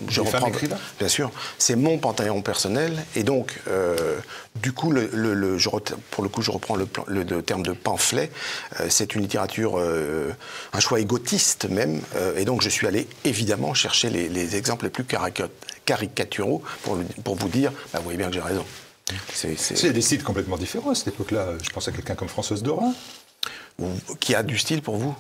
je 0.08 0.22
Les 0.22 0.28
reprends, 0.28 0.52
bien 1.00 1.08
sûr, 1.08 1.32
c'est 1.58 1.74
mon 1.74 1.98
Panthéon 1.98 2.42
personnel, 2.42 2.92
et 3.16 3.24
donc, 3.24 3.60
euh, 3.66 3.96
du 4.62 4.72
coup, 4.72 4.92
le, 4.92 5.10
le, 5.12 5.34
le, 5.34 5.58
je, 5.58 5.68
pour 6.12 6.22
le 6.22 6.28
coup, 6.28 6.40
je 6.40 6.52
reprends 6.52 6.76
le, 6.76 6.86
le 7.08 7.42
terme 7.42 7.64
de 7.64 7.72
pamphlet, 7.72 8.30
euh, 8.78 8.86
c'est 8.88 9.16
une 9.16 9.22
littérature, 9.22 9.80
euh, 9.80 10.30
un 10.72 10.80
choix 10.80 11.00
égotiste 11.00 11.68
même, 11.68 12.00
euh, 12.14 12.36
et 12.36 12.44
donc 12.44 12.62
je 12.62 12.68
suis 12.68 12.86
allé 12.86 13.08
évidemment 13.24 13.74
chercher 13.74 14.10
les, 14.10 14.28
les 14.28 14.54
exemples 14.54 14.84
les 14.84 14.90
plus 14.90 15.04
caricaturaux 15.84 16.62
pour, 16.82 16.98
pour 17.22 17.36
vous 17.36 17.48
dire, 17.48 17.72
bah, 17.92 17.98
vous 17.98 18.04
voyez 18.04 18.18
bien 18.18 18.28
que 18.28 18.34
j'ai 18.34 18.40
raison. 18.40 18.64
C'est 19.32 19.92
des 19.92 20.00
styles 20.00 20.22
complètement 20.22 20.56
différents 20.56 20.90
à 20.90 20.94
cette 20.94 21.08
époque-là. 21.08 21.54
Je 21.62 21.70
pense 21.70 21.88
à 21.88 21.92
quelqu'un 21.92 22.14
comme 22.14 22.28
Françoise 22.28 22.62
Dorin. 22.62 22.94
Qui 24.20 24.34
a 24.34 24.42
du 24.42 24.58
style 24.58 24.82
pour 24.82 24.96
vous? 24.96 25.14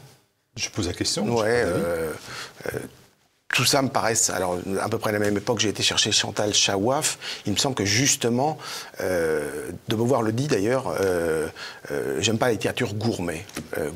Je 0.56 0.68
pose 0.70 0.86
la 0.86 0.94
question. 0.94 1.36
Ouais. 1.36 1.46
Euh, 1.48 2.12
euh, 2.66 2.78
tout 3.54 3.64
ça 3.64 3.82
me 3.82 3.88
paraît, 3.88 4.14
alors 4.30 4.58
à 4.82 4.88
peu 4.88 4.98
près 4.98 5.10
à 5.10 5.12
la 5.12 5.20
même 5.20 5.36
époque, 5.36 5.60
j'ai 5.60 5.68
été 5.68 5.82
chercher 5.82 6.10
Chantal 6.10 6.52
Chawaf. 6.52 7.18
Il 7.46 7.52
me 7.52 7.56
semble 7.56 7.76
que 7.76 7.84
justement, 7.84 8.58
euh, 9.00 9.70
de 9.88 9.94
Beauvoir 9.94 10.22
le 10.22 10.32
dit 10.32 10.48
d'ailleurs, 10.48 10.92
euh, 11.00 11.46
euh, 11.92 12.18
j'aime 12.20 12.36
pas 12.36 12.46
la 12.46 12.52
littérature 12.52 12.94
gourmet. 12.94 13.46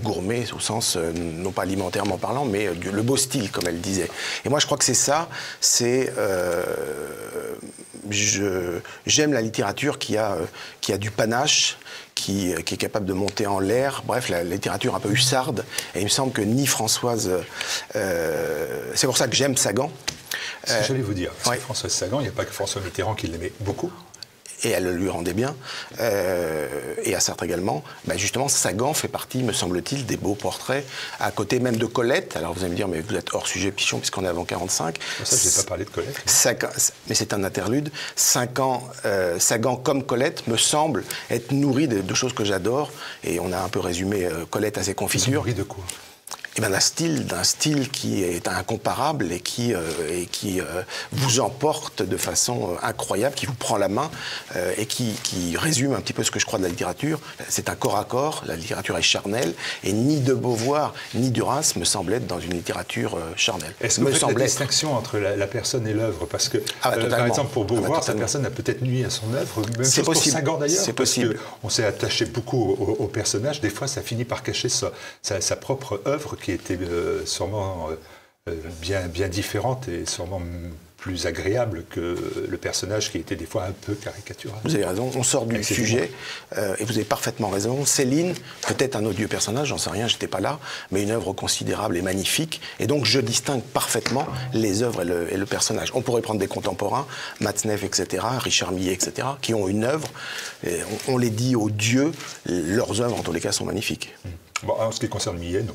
gourmet 0.00 0.44
au 0.54 0.60
sens, 0.60 0.96
non 0.96 1.50
pas 1.50 1.62
alimentairement 1.62 2.18
parlant, 2.18 2.44
mais 2.44 2.68
le 2.72 3.02
beau 3.02 3.16
style, 3.16 3.50
comme 3.50 3.64
elle 3.66 3.80
disait. 3.80 4.08
Et 4.44 4.48
moi, 4.48 4.60
je 4.60 4.66
crois 4.66 4.78
que 4.78 4.84
c'est 4.84 4.94
ça, 4.94 5.28
c'est. 5.60 6.12
j'aime 9.06 9.32
la 9.32 9.42
littérature 9.42 9.98
qui 9.98 10.16
a, 10.16 10.36
qui 10.80 10.92
a 10.92 10.98
du 10.98 11.10
panache, 11.10 11.78
qui, 12.18 12.52
qui, 12.64 12.74
est 12.74 12.78
capable 12.78 13.06
de 13.06 13.12
monter 13.12 13.46
en 13.46 13.60
l'air. 13.60 14.02
Bref, 14.04 14.28
la, 14.28 14.42
littérature 14.42 14.94
un 14.94 15.00
peu 15.00 15.10
hussarde. 15.10 15.64
Et 15.94 16.00
il 16.00 16.04
me 16.04 16.08
semble 16.08 16.32
que 16.32 16.42
ni 16.42 16.66
Françoise. 16.66 17.30
Euh, 17.96 18.92
c'est 18.94 19.06
pour 19.06 19.16
ça 19.16 19.28
que 19.28 19.36
j'aime 19.36 19.56
Sagan. 19.56 19.90
Euh, 20.68 20.82
J'allais 20.86 21.00
vous 21.00 21.14
dire, 21.14 21.30
ouais. 21.46 21.56
Françoise 21.56 21.92
Sagan, 21.92 22.20
il 22.20 22.24
n'y 22.24 22.28
a 22.28 22.32
pas 22.32 22.44
que 22.44 22.52
François 22.52 22.82
Mitterrand 22.82 23.14
qui 23.14 23.28
l'aimait 23.28 23.52
beaucoup. 23.60 23.92
Et 24.62 24.70
elle 24.70 24.84
le 24.84 24.92
lui 24.92 25.08
rendait 25.08 25.34
bien, 25.34 25.54
euh, 26.00 26.94
et 27.02 27.14
à 27.14 27.20
Sartre 27.20 27.44
également, 27.44 27.82
bah, 28.06 28.16
justement, 28.16 28.48
Sagan 28.48 28.94
fait 28.94 29.08
partie, 29.08 29.42
me 29.42 29.52
semble-t-il, 29.52 30.06
des 30.06 30.16
beaux 30.16 30.34
portraits, 30.34 30.84
à 31.20 31.30
côté 31.30 31.60
même 31.60 31.76
de 31.76 31.86
Colette. 31.86 32.36
Alors 32.36 32.54
vous 32.54 32.60
allez 32.60 32.70
me 32.70 32.76
dire, 32.76 32.88
mais 32.88 33.00
vous 33.00 33.14
êtes 33.14 33.34
hors 33.34 33.46
sujet, 33.46 33.70
Pichon, 33.70 33.98
puisqu'on 33.98 34.24
est 34.24 34.28
avant 34.28 34.44
45. 34.44 34.98
Ça, 35.24 35.36
je 35.36 35.48
n'ai 35.48 35.54
pas 35.54 35.68
parlé 35.68 35.84
de 35.84 35.90
Colette. 35.90 36.22
mais 37.08 37.14
c'est 37.14 37.32
un 37.32 37.44
interlude. 37.44 37.90
Cinq 38.16 38.58
ans, 38.58 38.88
euh, 39.04 39.38
Sagan, 39.38 39.76
comme 39.76 40.04
Colette, 40.04 40.46
me 40.48 40.56
semble 40.56 41.04
être 41.30 41.52
nourri 41.52 41.88
de, 41.88 42.14
choses 42.14 42.32
que 42.32 42.44
j'adore, 42.44 42.90
et 43.22 43.38
on 43.38 43.52
a 43.52 43.58
un 43.58 43.68
peu 43.68 43.78
résumé 43.78 44.24
euh, 44.24 44.44
Colette 44.50 44.78
à 44.78 44.82
ses 44.82 44.94
confitures. 44.94 45.34
Nourri 45.34 45.54
de 45.54 45.62
quoi? 45.62 45.84
Eh 46.58 46.60
ben, 46.60 46.70
d'un 46.70 46.80
style, 46.80 47.24
d'un 47.24 47.44
style 47.44 47.88
qui 47.88 48.24
est 48.24 48.48
incomparable 48.48 49.30
et 49.30 49.38
qui, 49.38 49.74
euh, 49.74 49.80
et 50.10 50.26
qui 50.26 50.60
euh, 50.60 50.64
vous 51.12 51.38
emporte 51.38 52.02
de 52.02 52.16
façon 52.16 52.72
euh, 52.72 52.86
incroyable, 52.86 53.36
qui 53.36 53.46
vous 53.46 53.54
prend 53.54 53.76
la 53.76 53.86
main 53.86 54.10
et 54.76 54.86
qui, 54.86 55.12
qui, 55.22 55.56
résume 55.56 55.92
un 55.92 56.00
petit 56.00 56.12
peu 56.12 56.24
ce 56.24 56.32
que 56.32 56.40
je 56.40 56.46
crois 56.46 56.58
de 56.58 56.64
la 56.64 56.68
littérature. 56.68 57.20
C'est 57.48 57.68
un 57.68 57.76
corps 57.76 57.96
à 57.96 58.04
corps, 58.04 58.42
la 58.46 58.56
littérature 58.56 58.96
est 58.98 59.02
charnelle, 59.02 59.54
et 59.84 59.92
ni 59.92 60.20
de 60.20 60.34
Beauvoir 60.34 60.94
ni 61.14 61.30
Duras 61.30 61.74
me 61.76 61.84
semblent 61.84 62.12
être 62.12 62.26
dans 62.26 62.40
une 62.40 62.54
littérature 62.54 63.18
charnelle. 63.36 63.74
Est-ce 63.80 64.00
que 64.00 64.06
vous 64.06 64.12
faites 64.12 64.36
la 64.36 64.44
distinction 64.44 64.94
entre 64.94 65.18
la, 65.18 65.46
personne 65.46 65.86
et 65.86 65.92
l'œuvre? 65.92 66.26
Parce 66.26 66.48
que, 66.48 66.58
ah 66.82 66.96
bah, 66.96 67.06
par 67.06 67.26
exemple, 67.26 67.52
pour 67.52 67.62
ah 67.62 67.66
bah, 67.66 67.74
Beauvoir, 67.76 68.04
cette 68.04 68.18
personne 68.18 68.44
a 68.46 68.50
peut-être 68.50 68.82
nuit 68.82 69.04
à 69.04 69.10
son 69.10 69.32
œuvre, 69.34 69.62
même 69.78 69.84
chose 69.84 70.04
possible. 70.04 70.12
pour 70.12 70.22
Sagan 70.24 70.58
d'ailleurs. 70.58 70.82
C'est 70.84 70.92
possible. 70.92 71.38
On 71.62 71.68
s'est 71.68 71.84
attaché 71.84 72.24
beaucoup 72.24 72.76
au, 72.98 73.06
personnage, 73.06 73.60
des 73.60 73.70
fois 73.70 73.86
ça 73.86 74.02
finit 74.02 74.24
par 74.24 74.42
cacher 74.42 74.68
sa, 74.68 74.90
sa, 75.22 75.40
sa 75.40 75.56
propre 75.56 76.00
œuvre 76.06 76.36
qui 76.36 76.47
était 76.52 76.78
euh, 76.80 77.24
sûrement 77.26 77.88
euh, 78.48 78.54
bien, 78.80 79.06
bien 79.08 79.28
différente 79.28 79.88
et 79.88 80.06
sûrement 80.06 80.40
plus 80.98 81.26
agréable 81.26 81.84
que 81.88 82.16
le 82.48 82.56
personnage 82.56 83.12
qui 83.12 83.18
était 83.18 83.36
des 83.36 83.46
fois 83.46 83.64
un 83.64 83.72
peu 83.72 83.94
caricatural. 83.94 84.58
Vous 84.64 84.74
avez 84.74 84.84
raison, 84.84 85.10
on 85.14 85.22
sort 85.22 85.46
du 85.46 85.62
sujet, 85.62 86.10
euh, 86.56 86.74
et 86.80 86.84
vous 86.84 86.94
avez 86.94 87.04
parfaitement 87.04 87.48
raison. 87.48 87.84
Céline, 87.84 88.34
peut-être 88.66 88.96
un 88.96 89.04
odieux 89.04 89.28
personnage, 89.28 89.68
j'en 89.68 89.78
sais 89.78 89.90
rien, 89.90 90.08
j'étais 90.08 90.26
pas 90.26 90.40
là, 90.40 90.58
mais 90.90 91.04
une 91.04 91.12
œuvre 91.12 91.32
considérable 91.32 91.96
et 91.96 92.02
magnifique, 92.02 92.60
et 92.80 92.88
donc 92.88 93.04
je 93.04 93.20
distingue 93.20 93.62
parfaitement 93.62 94.26
les 94.52 94.82
œuvres 94.82 95.02
et 95.02 95.36
le, 95.36 95.46
personnage. 95.46 95.92
On 95.94 96.02
pourrait 96.02 96.20
prendre 96.20 96.40
des 96.40 96.48
contemporains, 96.48 97.06
Matzneff, 97.40 97.84
etc., 97.84 98.24
Richard 98.38 98.72
Millet, 98.72 98.92
etc., 98.92 99.28
qui 99.40 99.54
ont 99.54 99.68
une 99.68 99.84
œuvre, 99.84 100.08
on, 101.06 101.16
les 101.16 101.30
dit 101.30 101.54
aux 101.54 101.70
dieux, 101.70 102.10
leurs 102.44 103.00
œuvres 103.00 103.18
en 103.18 103.22
tous 103.22 103.32
les 103.32 103.40
cas 103.40 103.52
sont 103.52 103.64
magnifiques. 103.64 104.14
Bon, 104.64 104.74
en 104.74 104.90
ce 104.90 104.98
qui 104.98 105.08
concerne 105.08 105.38
Millet, 105.38 105.62
non. 105.62 105.74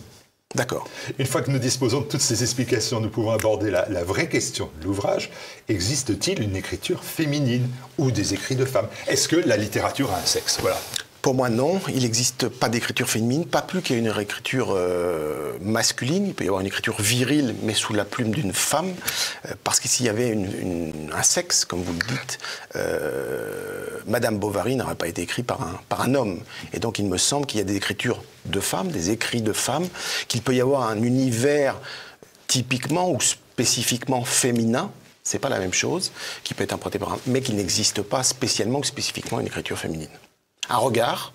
D'accord. 0.55 0.87
Une 1.17 1.25
fois 1.25 1.41
que 1.41 1.49
nous 1.49 1.59
disposons 1.59 2.01
de 2.01 2.05
toutes 2.05 2.21
ces 2.21 2.43
explications, 2.43 2.99
nous 2.99 3.09
pouvons 3.09 3.31
aborder 3.31 3.71
la, 3.71 4.03
vraie 4.03 4.29
question 4.29 4.69
de 4.79 4.85
l'ouvrage. 4.85 5.31
Existe-t-il 5.67 6.41
une 6.41 6.55
écriture 6.55 7.03
féminine 7.03 7.67
ou 7.97 8.11
des 8.11 8.33
écrits 8.33 8.55
de 8.55 8.65
femmes? 8.65 8.87
Est-ce 9.07 9.27
que 9.27 9.35
la 9.35 9.57
littérature 9.57 10.11
a 10.11 10.17
un 10.17 10.25
sexe? 10.25 10.59
Voilà. 10.61 10.77
Pour 11.23 11.35
moi, 11.35 11.49
non. 11.49 11.79
Il 11.87 12.03
n'existe 12.03 12.49
pas 12.49 12.67
d'écriture 12.67 13.09
féminine, 13.09 13.45
pas 13.45 13.61
plus 13.61 13.81
qu'il 13.81 13.95
y 13.95 13.97
a 13.97 14.01
une 14.01 14.21
écriture 14.21 14.73
euh, 14.75 15.53
masculine. 15.61 16.27
Il 16.27 16.33
peut 16.33 16.43
y 16.43 16.47
avoir 16.47 16.59
une 16.59 16.67
écriture 16.67 17.01
virile, 17.01 17.55
mais 17.63 17.73
sous 17.73 17.93
la 17.93 18.03
plume 18.03 18.31
d'une 18.31 18.51
femme. 18.51 18.93
Euh, 19.45 19.53
parce 19.63 19.79
que 19.79 19.87
s'il 19.87 20.05
y 20.05 20.09
avait 20.09 20.37
un 21.13 21.23
sexe, 21.23 21.63
comme 21.63 21.81
vous 21.81 21.93
le 21.93 22.05
dites, 22.13 22.39
euh, 22.75 23.87
Madame 24.05 24.37
Bovary 24.37 24.75
n'aurait 24.75 24.95
pas 24.95 25.07
été 25.07 25.21
écrite 25.21 25.47
par 25.47 25.61
un, 25.61 25.79
par 25.87 26.01
un 26.01 26.13
homme. 26.13 26.41
Et 26.73 26.79
donc, 26.79 26.99
il 26.99 27.05
me 27.05 27.17
semble 27.17 27.45
qu'il 27.45 27.57
y 27.57 27.61
a 27.61 27.65
des 27.65 27.77
écritures 27.77 28.21
de 28.43 28.59
femmes, 28.59 28.89
des 28.89 29.09
écrits 29.09 29.41
de 29.41 29.53
femmes, 29.53 29.87
qu'il 30.27 30.41
peut 30.41 30.53
y 30.53 30.59
avoir 30.59 30.89
un 30.89 31.01
univers 31.01 31.79
typiquement 32.47 33.09
ou 33.09 33.21
spécifiquement 33.21 34.25
féminin, 34.25 34.91
c'est 35.23 35.39
pas 35.39 35.47
la 35.47 35.59
même 35.59 35.73
chose, 35.73 36.11
qui 36.43 36.53
peut 36.53 36.65
être 36.65 36.73
interprété 36.73 36.99
par 36.99 37.13
un, 37.13 37.19
mais 37.27 37.39
qu'il 37.39 37.55
n'existe 37.55 38.01
pas 38.01 38.23
spécialement 38.23 38.79
ou 38.79 38.83
spécifiquement 38.83 39.39
une 39.39 39.47
écriture 39.47 39.79
féminine. 39.79 40.09
Un 40.69 40.77
regard, 40.77 41.33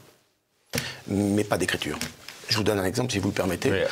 mais 1.06 1.44
pas 1.44 1.58
d'écriture. 1.58 1.98
Je 2.48 2.56
vous 2.56 2.62
donne 2.62 2.78
un 2.78 2.84
exemple, 2.84 3.12
si 3.12 3.18
vous 3.18 3.28
le 3.28 3.34
permettez. 3.34 3.84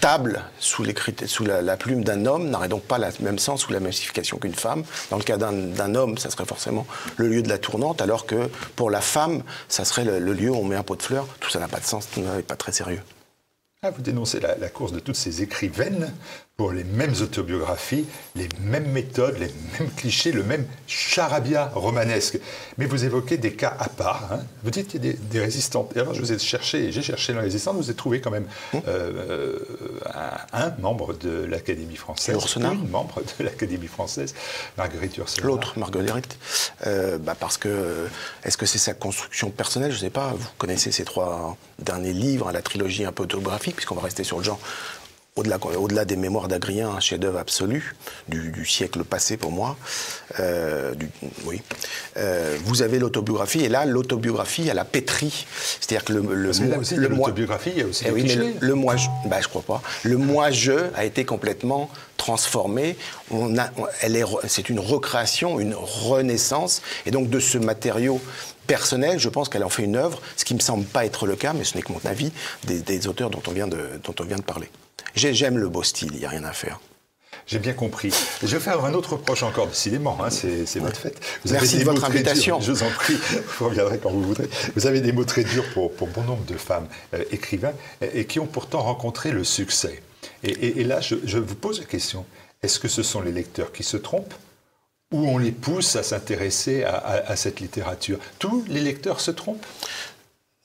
Table 0.00 0.42
sous, 0.58 0.84
sous 1.26 1.44
la, 1.44 1.76
plume 1.76 2.04
d'un 2.04 2.26
homme 2.26 2.50
n'aurait 2.50 2.68
donc 2.68 2.82
pas 2.82 2.98
le 2.98 3.06
même 3.20 3.38
sens 3.38 3.66
ou 3.66 3.72
la 3.72 3.80
même 3.80 3.92
signification 3.92 4.36
qu'une 4.36 4.54
femme. 4.54 4.84
Dans 5.10 5.16
le 5.16 5.22
cas 5.22 5.38
d'un 5.38 5.94
homme, 5.94 6.18
ça 6.18 6.28
serait 6.30 6.44
forcément 6.44 6.86
le 7.16 7.28
lieu 7.28 7.42
de 7.42 7.48
la 7.48 7.56
tournante, 7.56 8.02
alors 8.02 8.26
que 8.26 8.50
pour 8.76 8.90
la 8.90 9.00
femme, 9.00 9.42
ça 9.68 9.86
serait 9.86 10.04
le, 10.04 10.32
lieu 10.34 10.50
où 10.50 10.56
on 10.56 10.64
met 10.64 10.76
un 10.76 10.82
pot 10.82 10.96
de 10.96 11.02
fleurs. 11.02 11.26
Tout 11.40 11.48
ça 11.48 11.60
n'a 11.60 11.68
pas 11.68 11.80
de 11.80 11.86
sens, 11.86 12.08
tout 12.10 12.20
n'est 12.20 12.42
pas 12.42 12.56
très 12.56 12.72
sérieux. 12.72 13.00
Ah, 13.82 13.90
vous 13.90 14.02
dénoncez 14.02 14.40
la, 14.40 14.56
la, 14.56 14.68
course 14.68 14.92
de 14.92 14.98
toutes 14.98 15.16
ces 15.16 15.42
écrivaines 15.42 16.12
pour 16.56 16.70
les 16.70 16.84
mêmes 16.84 17.14
autobiographies, 17.20 18.06
les 18.36 18.48
mêmes 18.60 18.88
méthodes, 18.92 19.36
les 19.40 19.50
mêmes 19.78 19.90
clichés, 19.96 20.30
le 20.30 20.44
même 20.44 20.64
charabia 20.86 21.72
romanesque. 21.74 22.38
Mais 22.78 22.86
vous 22.86 23.04
évoquez 23.04 23.38
des 23.38 23.54
cas 23.54 23.76
à 23.80 23.88
part. 23.88 24.32
Hein. 24.32 24.38
Vous 24.62 24.70
dites 24.70 24.86
qu'il 24.86 25.04
y 25.04 25.10
a 25.10 25.12
des, 25.14 25.40
résistantes. 25.40 25.96
Et 25.96 26.00
alors 26.00 26.14
je 26.14 26.20
vous 26.20 26.32
ai 26.32 26.38
cherché, 26.38 26.92
j'ai 26.92 27.02
cherché 27.02 27.32
dans 27.32 27.40
les 27.40 27.46
résistantes, 27.46 27.76
vous 27.76 27.84
avez 27.84 27.96
trouvé 27.96 28.20
quand 28.20 28.30
même 28.30 28.46
hum. 28.72 28.82
euh, 28.86 29.58
un, 30.52 30.70
membre 30.78 31.14
de 31.14 31.44
l'Académie 31.44 31.96
française, 31.96 32.36
une 32.56 32.88
membre 32.88 33.20
de 33.38 33.44
l'Académie 33.44 33.88
française, 33.88 34.32
Marguerite 34.78 35.16
Yourcenar. 35.16 35.46
L'autre, 35.48 35.76
Marguerite. 35.76 36.38
Euh, 36.86 37.18
bah 37.18 37.34
parce 37.38 37.56
que, 37.56 38.06
est-ce 38.44 38.56
que 38.56 38.66
c'est 38.66 38.78
sa 38.78 38.94
construction 38.94 39.50
personnelle? 39.50 39.90
Je 39.90 39.96
ne 39.96 40.02
sais 40.02 40.10
pas. 40.10 40.32
Vous 40.38 40.48
connaissez 40.58 40.92
ces 40.92 41.04
trois 41.04 41.56
derniers 41.80 42.12
livres, 42.12 42.52
la 42.52 42.62
trilogie 42.62 43.04
un 43.04 43.12
peu 43.12 43.24
autobiographique, 43.24 43.74
puisqu'on 43.74 43.96
va 43.96 44.02
rester 44.02 44.22
sur 44.22 44.38
le 44.38 44.44
genre 44.44 44.60
au-delà, 45.36 46.04
des 46.04 46.16
mémoires 46.16 46.46
d'Agrien, 46.46 46.90
un 46.90 47.00
chef-d'œuvre 47.00 47.38
absolu 47.38 47.96
du, 48.28 48.64
siècle 48.64 49.02
passé 49.02 49.36
pour 49.36 49.50
moi. 49.50 49.76
Euh, 50.38 50.94
oui. 51.44 51.60
Euh, 52.16 52.56
vous 52.64 52.82
avez 52.82 53.00
l'autobiographie, 53.00 53.64
et 53.64 53.68
là, 53.68 53.84
l'autobiographie, 53.84 54.68
elle 54.68 54.78
a 54.78 54.84
pétri. 54.84 55.46
C'est-à-dire 55.80 56.04
que 56.04 56.12
le, 56.12 56.20
le, 56.20 56.52
le 56.96 57.08
l'autobiographie, 57.08 57.70
il 57.74 57.78
y 57.78 57.82
a 57.82 57.86
aussi. 57.86 58.04
Eh 58.06 58.12
oui, 58.12 58.22
mais 58.24 58.54
le, 58.60 58.74
moi, 58.74 58.96
je, 58.96 59.08
bah, 59.26 59.40
je 59.40 59.48
crois 59.48 59.62
pas. 59.62 59.82
Le 60.04 60.16
moi-je 60.16 60.90
a 60.94 61.04
été 61.04 61.24
complètement 61.24 61.90
transformé. 62.16 62.96
On 63.32 63.58
a, 63.58 63.70
elle 64.02 64.14
est, 64.14 64.24
c'est 64.46 64.68
une 64.68 64.78
recréation, 64.78 65.58
une 65.58 65.74
renaissance, 65.74 66.80
et 67.06 67.10
donc 67.10 67.28
de 67.28 67.40
ce 67.40 67.58
matériau 67.58 68.20
personnel, 68.68 69.18
je 69.18 69.28
pense 69.28 69.48
qu'elle 69.48 69.64
en 69.64 69.68
fait 69.68 69.82
une 69.82 69.96
œuvre, 69.96 70.22
ce 70.36 70.44
qui 70.44 70.54
me 70.54 70.60
semble 70.60 70.84
pas 70.84 71.04
être 71.04 71.26
le 71.26 71.34
cas, 71.34 71.52
mais 71.52 71.64
ce 71.64 71.76
n'est 71.76 71.82
que 71.82 71.92
mon 71.92 72.00
avis, 72.04 72.32
des, 72.64 72.80
des 72.80 73.08
auteurs 73.08 73.30
dont 73.30 73.42
on 73.48 73.50
vient 73.50 73.66
de, 73.66 73.80
dont 74.04 74.14
on 74.20 74.24
vient 74.24 74.38
de 74.38 74.42
parler. 74.42 74.70
J'aime 75.14 75.58
le 75.58 75.68
beau 75.68 75.82
style, 75.82 76.10
il 76.12 76.18
n'y 76.18 76.24
a 76.24 76.30
rien 76.30 76.44
à 76.44 76.52
faire. 76.52 76.80
J'ai 77.46 77.58
bien 77.58 77.74
compris. 77.74 78.12
Je 78.42 78.56
vais 78.56 78.60
faire 78.60 78.82
un 78.84 78.94
autre 78.94 79.14
reproche 79.14 79.42
encore, 79.42 79.66
décidément, 79.66 80.18
hein, 80.24 80.30
c'est 80.30 80.78
votre 80.78 80.96
fête. 80.96 81.20
Vous 81.44 81.52
Merci 81.52 81.78
de 81.78 81.84
votre 81.84 82.04
invitation. 82.04 82.60
je 82.60 82.72
vous 82.72 82.82
en 82.82 82.90
prie, 82.90 83.16
vous 83.58 83.68
reviendrez 83.68 83.98
quand 83.98 84.10
vous 84.10 84.22
voudrez. 84.22 84.48
Vous 84.74 84.86
avez 84.86 85.00
des 85.00 85.12
mots 85.12 85.24
très 85.24 85.44
durs 85.44 85.64
pour, 85.74 85.92
pour 85.92 86.08
bon 86.08 86.22
nombre 86.22 86.44
de 86.46 86.56
femmes 86.56 86.88
euh, 87.12 87.22
écrivains 87.32 87.74
et, 88.00 88.24
qui 88.24 88.40
ont 88.40 88.46
pourtant 88.46 88.82
rencontré 88.82 89.30
le 89.30 89.44
succès. 89.44 90.02
Et, 90.42 90.84
là, 90.84 91.00
je, 91.00 91.38
vous 91.38 91.54
pose 91.54 91.80
la 91.80 91.86
question, 91.86 92.24
est-ce 92.62 92.78
que 92.78 92.88
ce 92.88 93.02
sont 93.02 93.20
les 93.20 93.32
lecteurs 93.32 93.72
qui 93.72 93.82
se 93.82 93.96
trompent 93.96 94.34
ou 95.12 95.28
on 95.28 95.38
les 95.38 95.52
pousse 95.52 95.96
à 95.96 96.02
s'intéresser 96.02 96.84
à, 96.84 96.96
à 96.96 97.36
cette 97.36 97.60
littérature? 97.60 98.18
Tous 98.38 98.64
les 98.68 98.80
lecteurs 98.80 99.20
se 99.20 99.30
trompent? 99.30 99.66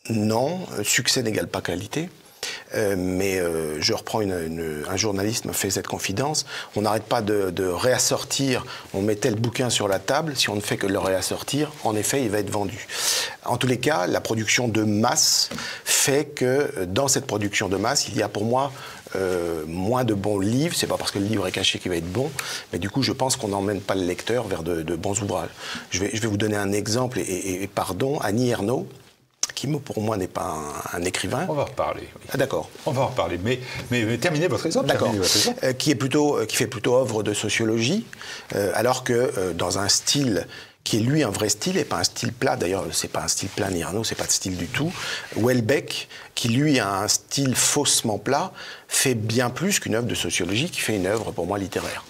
Non, 0.10 0.60
succès 0.84 1.24
n'égale 1.24 1.48
pas 1.48 1.62
qualité. 1.62 2.10
Euh, 2.76 2.96
mais 2.98 3.40
euh, 3.40 3.82
je 3.82 3.94
reprends 3.94 4.22
un 4.22 4.98
journaliste 4.98 5.46
m'a 5.46 5.54
fait 5.54 5.70
cette 5.70 5.88
confidence. 5.88 6.46
On 6.76 6.82
n'arrête 6.82 7.04
pas 7.04 7.22
de, 7.22 7.68
réassortir. 7.68 8.66
On 8.94 9.02
met 9.02 9.16
tel 9.16 9.36
bouquin 9.36 9.70
sur 9.70 9.88
la 9.88 10.00
table. 10.00 10.36
Si 10.36 10.50
on 10.50 10.56
ne 10.56 10.62
fait 10.62 10.78
que 10.78 10.88
le 10.88 11.00
réassortir, 11.00 11.72
en 11.84 11.96
effet, 11.96 12.24
il 12.24 12.30
va 12.30 12.40
être 12.40 12.50
vendu. 12.50 12.88
En 13.46 13.58
tous 13.58 13.68
les 13.68 13.80
cas, 13.80 14.08
la 14.08 14.22
production 14.22 14.68
de 14.68 14.84
masse 14.84 15.50
fait 15.84 16.26
que 16.26 16.46
euh, 16.46 16.86
dans 16.86 17.08
cette 17.08 17.26
production 17.26 17.70
de 17.70 17.78
masse, 17.78 18.08
il 18.08 18.18
y 18.18 18.24
a 18.24 18.30
pour 18.30 18.46
moi 18.46 18.72
moins 19.66 20.04
de 20.04 20.14
bons 20.14 20.38
livres. 20.38 20.76
C'est 20.78 20.86
pas 20.86 20.98
parce 20.98 21.10
que 21.10 21.18
le 21.18 21.26
livre 21.26 21.48
est 21.48 21.52
caché 21.52 21.80
qu'il 21.80 21.90
va 21.90 21.98
être 21.98 22.12
bon, 22.12 22.30
mais 22.72 22.78
du 22.78 22.92
coup, 22.92 23.02
je 23.02 23.12
pense 23.12 23.38
qu'on 23.38 23.48
n'emmène 23.48 23.82
pas 23.82 23.96
le 23.96 24.04
lecteur 24.04 24.48
vers 24.48 24.62
de, 24.62 24.96
bons 24.96 25.20
ouvrages. 25.24 25.50
Je 25.90 26.04
vais, 26.04 26.28
vous 26.28 26.38
donner 26.38 26.58
un 26.58 26.72
exemple 26.72 27.18
et, 27.18 27.64
et 27.64 27.68
pardon. 27.68 28.20
Annie 28.20 28.52
Ernaux 28.52 28.88
qui 29.60 29.68
pour 29.68 30.02
moi 30.02 30.16
n'est 30.16 30.30
pas 30.30 30.56
un, 30.94 31.04
écrivain. 31.04 31.46
On 31.50 31.54
va 31.54 31.64
en 31.64 31.66
reparler. 31.66 32.08
Ah, 32.32 32.38
d'accord. 32.38 32.70
On 32.86 32.92
va 32.92 33.02
en 33.02 33.08
reparler. 33.08 33.38
Mais, 33.44 33.60
mais, 33.92 34.18
terminez 34.18 34.48
votre 34.48 34.66
exemple. 34.66 34.88
D'accord. 34.88 35.12
Euh, 35.64 35.74
qui, 35.74 35.92
est 35.92 35.96
plutôt, 35.96 36.38
euh, 36.38 36.46
qui 36.46 36.56
fait 36.56 36.68
plutôt 36.68 36.96
œuvre 36.96 37.24
de 37.24 37.34
sociologie, 37.34 38.06
euh, 38.56 38.72
alors 38.74 39.04
que 39.04 39.52
dans 39.52 39.78
un 39.78 39.90
style 39.90 40.48
qui 40.86 40.98
est 40.98 41.02
lui 41.02 41.24
un 41.24 41.30
vrai 41.30 41.50
style 41.50 41.78
et 41.78 41.84
pas 41.84 41.98
un 41.98 42.04
style 42.06 42.32
plat. 42.32 42.56
D'ailleurs, 42.56 42.86
c'est 42.94 43.12
pas 43.12 43.22
un 43.22 43.28
style 43.28 43.50
plat 43.50 43.70
ni 43.70 43.84
Arnaud, 43.84 44.06
c'est 44.06 44.16
pas 44.16 44.26
de 44.26 44.32
style 44.32 44.56
du 44.56 44.68
tout. 44.68 44.94
Welbeck, 45.36 46.08
qui 46.36 46.48
lui 46.48 46.80
a 46.80 47.02
un 47.02 47.10
style 47.10 47.54
faussement 47.54 48.18
plat, 48.18 48.54
fait 48.88 49.14
bien 49.14 49.50
plus 49.50 49.82
qu'une 49.82 49.96
œuvre 49.96 50.08
de 50.08 50.16
sociologie, 50.16 50.70
qui 50.70 50.80
fait 50.80 50.96
une 50.96 51.06
œuvre 51.06 51.32
pour 51.32 51.46
moi 51.46 51.58
littéraire. 51.58 52.06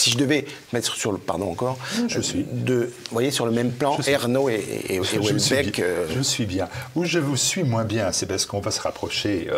Si 0.00 0.10
je 0.10 0.16
devais 0.16 0.46
mettre 0.72 0.94
sur 0.94 1.12
le, 1.12 1.18
pardon 1.18 1.50
encore, 1.50 1.78
je 2.08 2.20
suis. 2.20 2.46
De, 2.50 2.84
vous 2.86 3.12
voyez, 3.12 3.30
sur 3.30 3.44
le 3.44 3.52
même 3.52 3.70
plan, 3.70 3.98
Ernaud 4.06 4.48
et, 4.48 4.54
et, 4.54 4.96
et 4.96 5.02
je, 5.02 5.38
suis 5.38 5.54
bien, 5.54 5.62
je 6.08 6.20
suis 6.22 6.46
bien. 6.46 6.68
Où 6.96 7.04
je 7.04 7.18
vous 7.18 7.36
suis 7.36 7.64
moins 7.64 7.84
bien, 7.84 8.10
c'est 8.12 8.26
parce 8.26 8.46
qu'on 8.46 8.60
va 8.60 8.70
se 8.70 8.80
rapprocher 8.80 9.48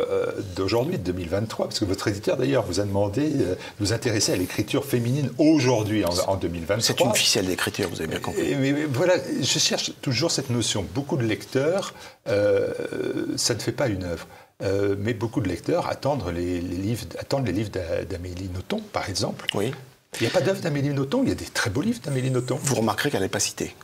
d'aujourd'hui, 0.57 0.99
de 0.99 1.05
2023, 1.05 1.67
parce 1.67 1.79
que 1.79 1.85
votre 1.85 2.09
éditeur 2.09 2.37
d'ailleurs 2.37 2.65
vous 2.65 2.81
a 2.81 2.85
demandé 2.85 3.29
de 3.31 3.57
vous 3.79 3.93
intéresser 3.93 4.33
à 4.33 4.37
l'écriture 4.37 4.85
féminine 4.85 5.31
aujourd'hui, 5.39 6.05
en, 6.05 6.11
en, 6.27 6.37
2023. 6.37 6.81
C'est 6.83 7.01
une 7.01 7.15
ficelle 7.15 7.47
d'écriture, 7.47 7.89
vous 7.89 8.01
avez 8.01 8.09
bien 8.09 8.19
compris. 8.19 8.57
Mais, 8.57 8.73
mais, 8.73 8.85
voilà, 8.85 9.15
je 9.41 9.59
cherche 9.61 9.93
toujours 10.03 10.33
cette 10.33 10.51
notion. 10.51 10.85
Beaucoup 10.95 11.17
de 11.17 11.25
lecteurs, 11.25 11.95
ça 12.27 13.55
ne 13.55 13.61
fait 13.61 13.73
pas 13.73 13.87
une 13.87 14.03
œuvre. 14.03 14.27
Euh, 14.63 14.95
mais 14.99 15.13
beaucoup 15.13 15.41
de 15.41 15.49
lecteurs 15.49 15.89
attendent 15.89 16.25
les, 16.33 16.61
les 16.61 16.77
livres, 16.77 17.05
attendent 17.19 17.47
les 17.47 17.53
livres 17.53 17.71
d'Amélie 18.09 18.49
Nothomb, 18.55 18.81
par 18.93 19.09
exemple. 19.09 19.47
Oui. 19.55 19.73
Il 20.21 20.25
n'y 20.25 20.27
a 20.29 20.31
pas 20.31 20.41
d'œuvre 20.41 20.61
d'Amélie 20.61 20.91
Nothomb, 20.91 21.23
il 21.23 21.31
y 21.31 21.33
a 21.33 21.37
des 21.37 21.47
très 21.47 21.71
beaux 21.71 21.81
livres 21.81 22.01
d'Amélie 22.01 22.31
Nothomb. 22.31 22.59
Vous 22.63 22.75
remarquerez 22.75 23.11
qu'elle 23.11 23.23
n'est 23.23 23.29
pas 23.29 23.41
citée. 23.41 23.75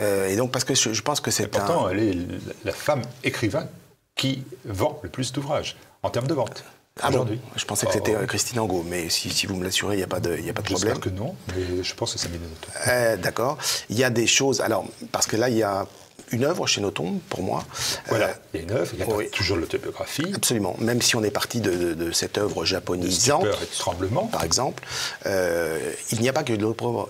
Euh, 0.00 0.28
et 0.28 0.36
donc, 0.36 0.52
parce 0.52 0.64
que 0.64 0.74
je, 0.74 0.92
je 0.92 1.02
pense 1.02 1.20
que 1.20 1.30
c'est 1.30 1.48
Pourtant, 1.48 1.88
elle 1.88 1.98
est 1.98 2.16
la 2.64 2.72
femme 2.72 3.02
écrivain 3.24 3.68
qui 4.14 4.44
vend 4.64 4.98
le 5.02 5.08
plus 5.08 5.32
d'ouvrages 5.32 5.76
en 6.02 6.10
termes 6.10 6.26
de 6.26 6.34
vente. 6.34 6.64
Ah 7.00 7.10
bon 7.10 7.26
Je 7.54 7.64
pensais 7.64 7.86
que 7.86 7.92
c'était 7.92 8.16
oh. 8.20 8.26
Christine 8.26 8.58
Angot, 8.58 8.82
mais 8.82 9.08
si, 9.08 9.30
si 9.30 9.46
vous 9.46 9.56
me 9.56 9.64
l'assurez, 9.64 9.94
il 9.94 9.98
n'y 9.98 10.04
a 10.04 10.08
pas 10.08 10.20
de, 10.20 10.36
y 10.36 10.50
a 10.50 10.52
pas 10.52 10.62
de 10.62 10.66
problème. 10.66 10.94
J'espère 10.94 11.00
que 11.00 11.16
non, 11.16 11.36
mais 11.54 11.82
je 11.82 11.94
pense 11.94 12.12
que 12.12 12.18
c'est 12.18 12.26
Amélie 12.26 12.44
Nothomb. 12.44 12.72
Euh, 12.88 13.16
D'accord. 13.16 13.58
Il 13.88 13.96
y 13.96 14.04
a 14.04 14.10
des 14.10 14.26
choses. 14.26 14.60
Alors, 14.60 14.84
parce 15.12 15.26
que 15.26 15.36
là, 15.36 15.48
il 15.48 15.56
y 15.56 15.62
a 15.62 15.86
une 16.32 16.44
œuvre 16.44 16.66
chez 16.66 16.80
Nothomb, 16.80 17.20
pour 17.28 17.42
moi. 17.42 17.64
Voilà, 18.08 18.28
euh, 18.28 18.32
il 18.54 18.60
y 18.60 18.60
a 18.60 18.64
une 18.64 18.72
œuvre, 18.72 18.90
il 18.94 18.98
y 19.00 19.02
a 19.02 19.06
oui. 19.08 19.30
toujours 19.30 19.56
l'autobiographie. 19.56 20.26
Absolument, 20.34 20.76
même 20.78 21.00
si 21.02 21.16
on 21.16 21.22
est 21.22 21.30
parti 21.30 21.60
de, 21.60 21.70
de, 21.70 21.94
de 21.94 22.12
cette 22.12 22.38
œuvre 22.38 22.64
japonisante, 22.64 23.44
de 23.44 23.48
et 23.48 23.52
de 23.52 23.78
tremblement. 23.78 24.26
par 24.26 24.44
exemple, 24.44 24.84
euh, 25.26 25.92
il 26.12 26.20
n'y 26.20 26.28
a 26.28 26.32
pas 26.32 26.42
que 26.42 26.52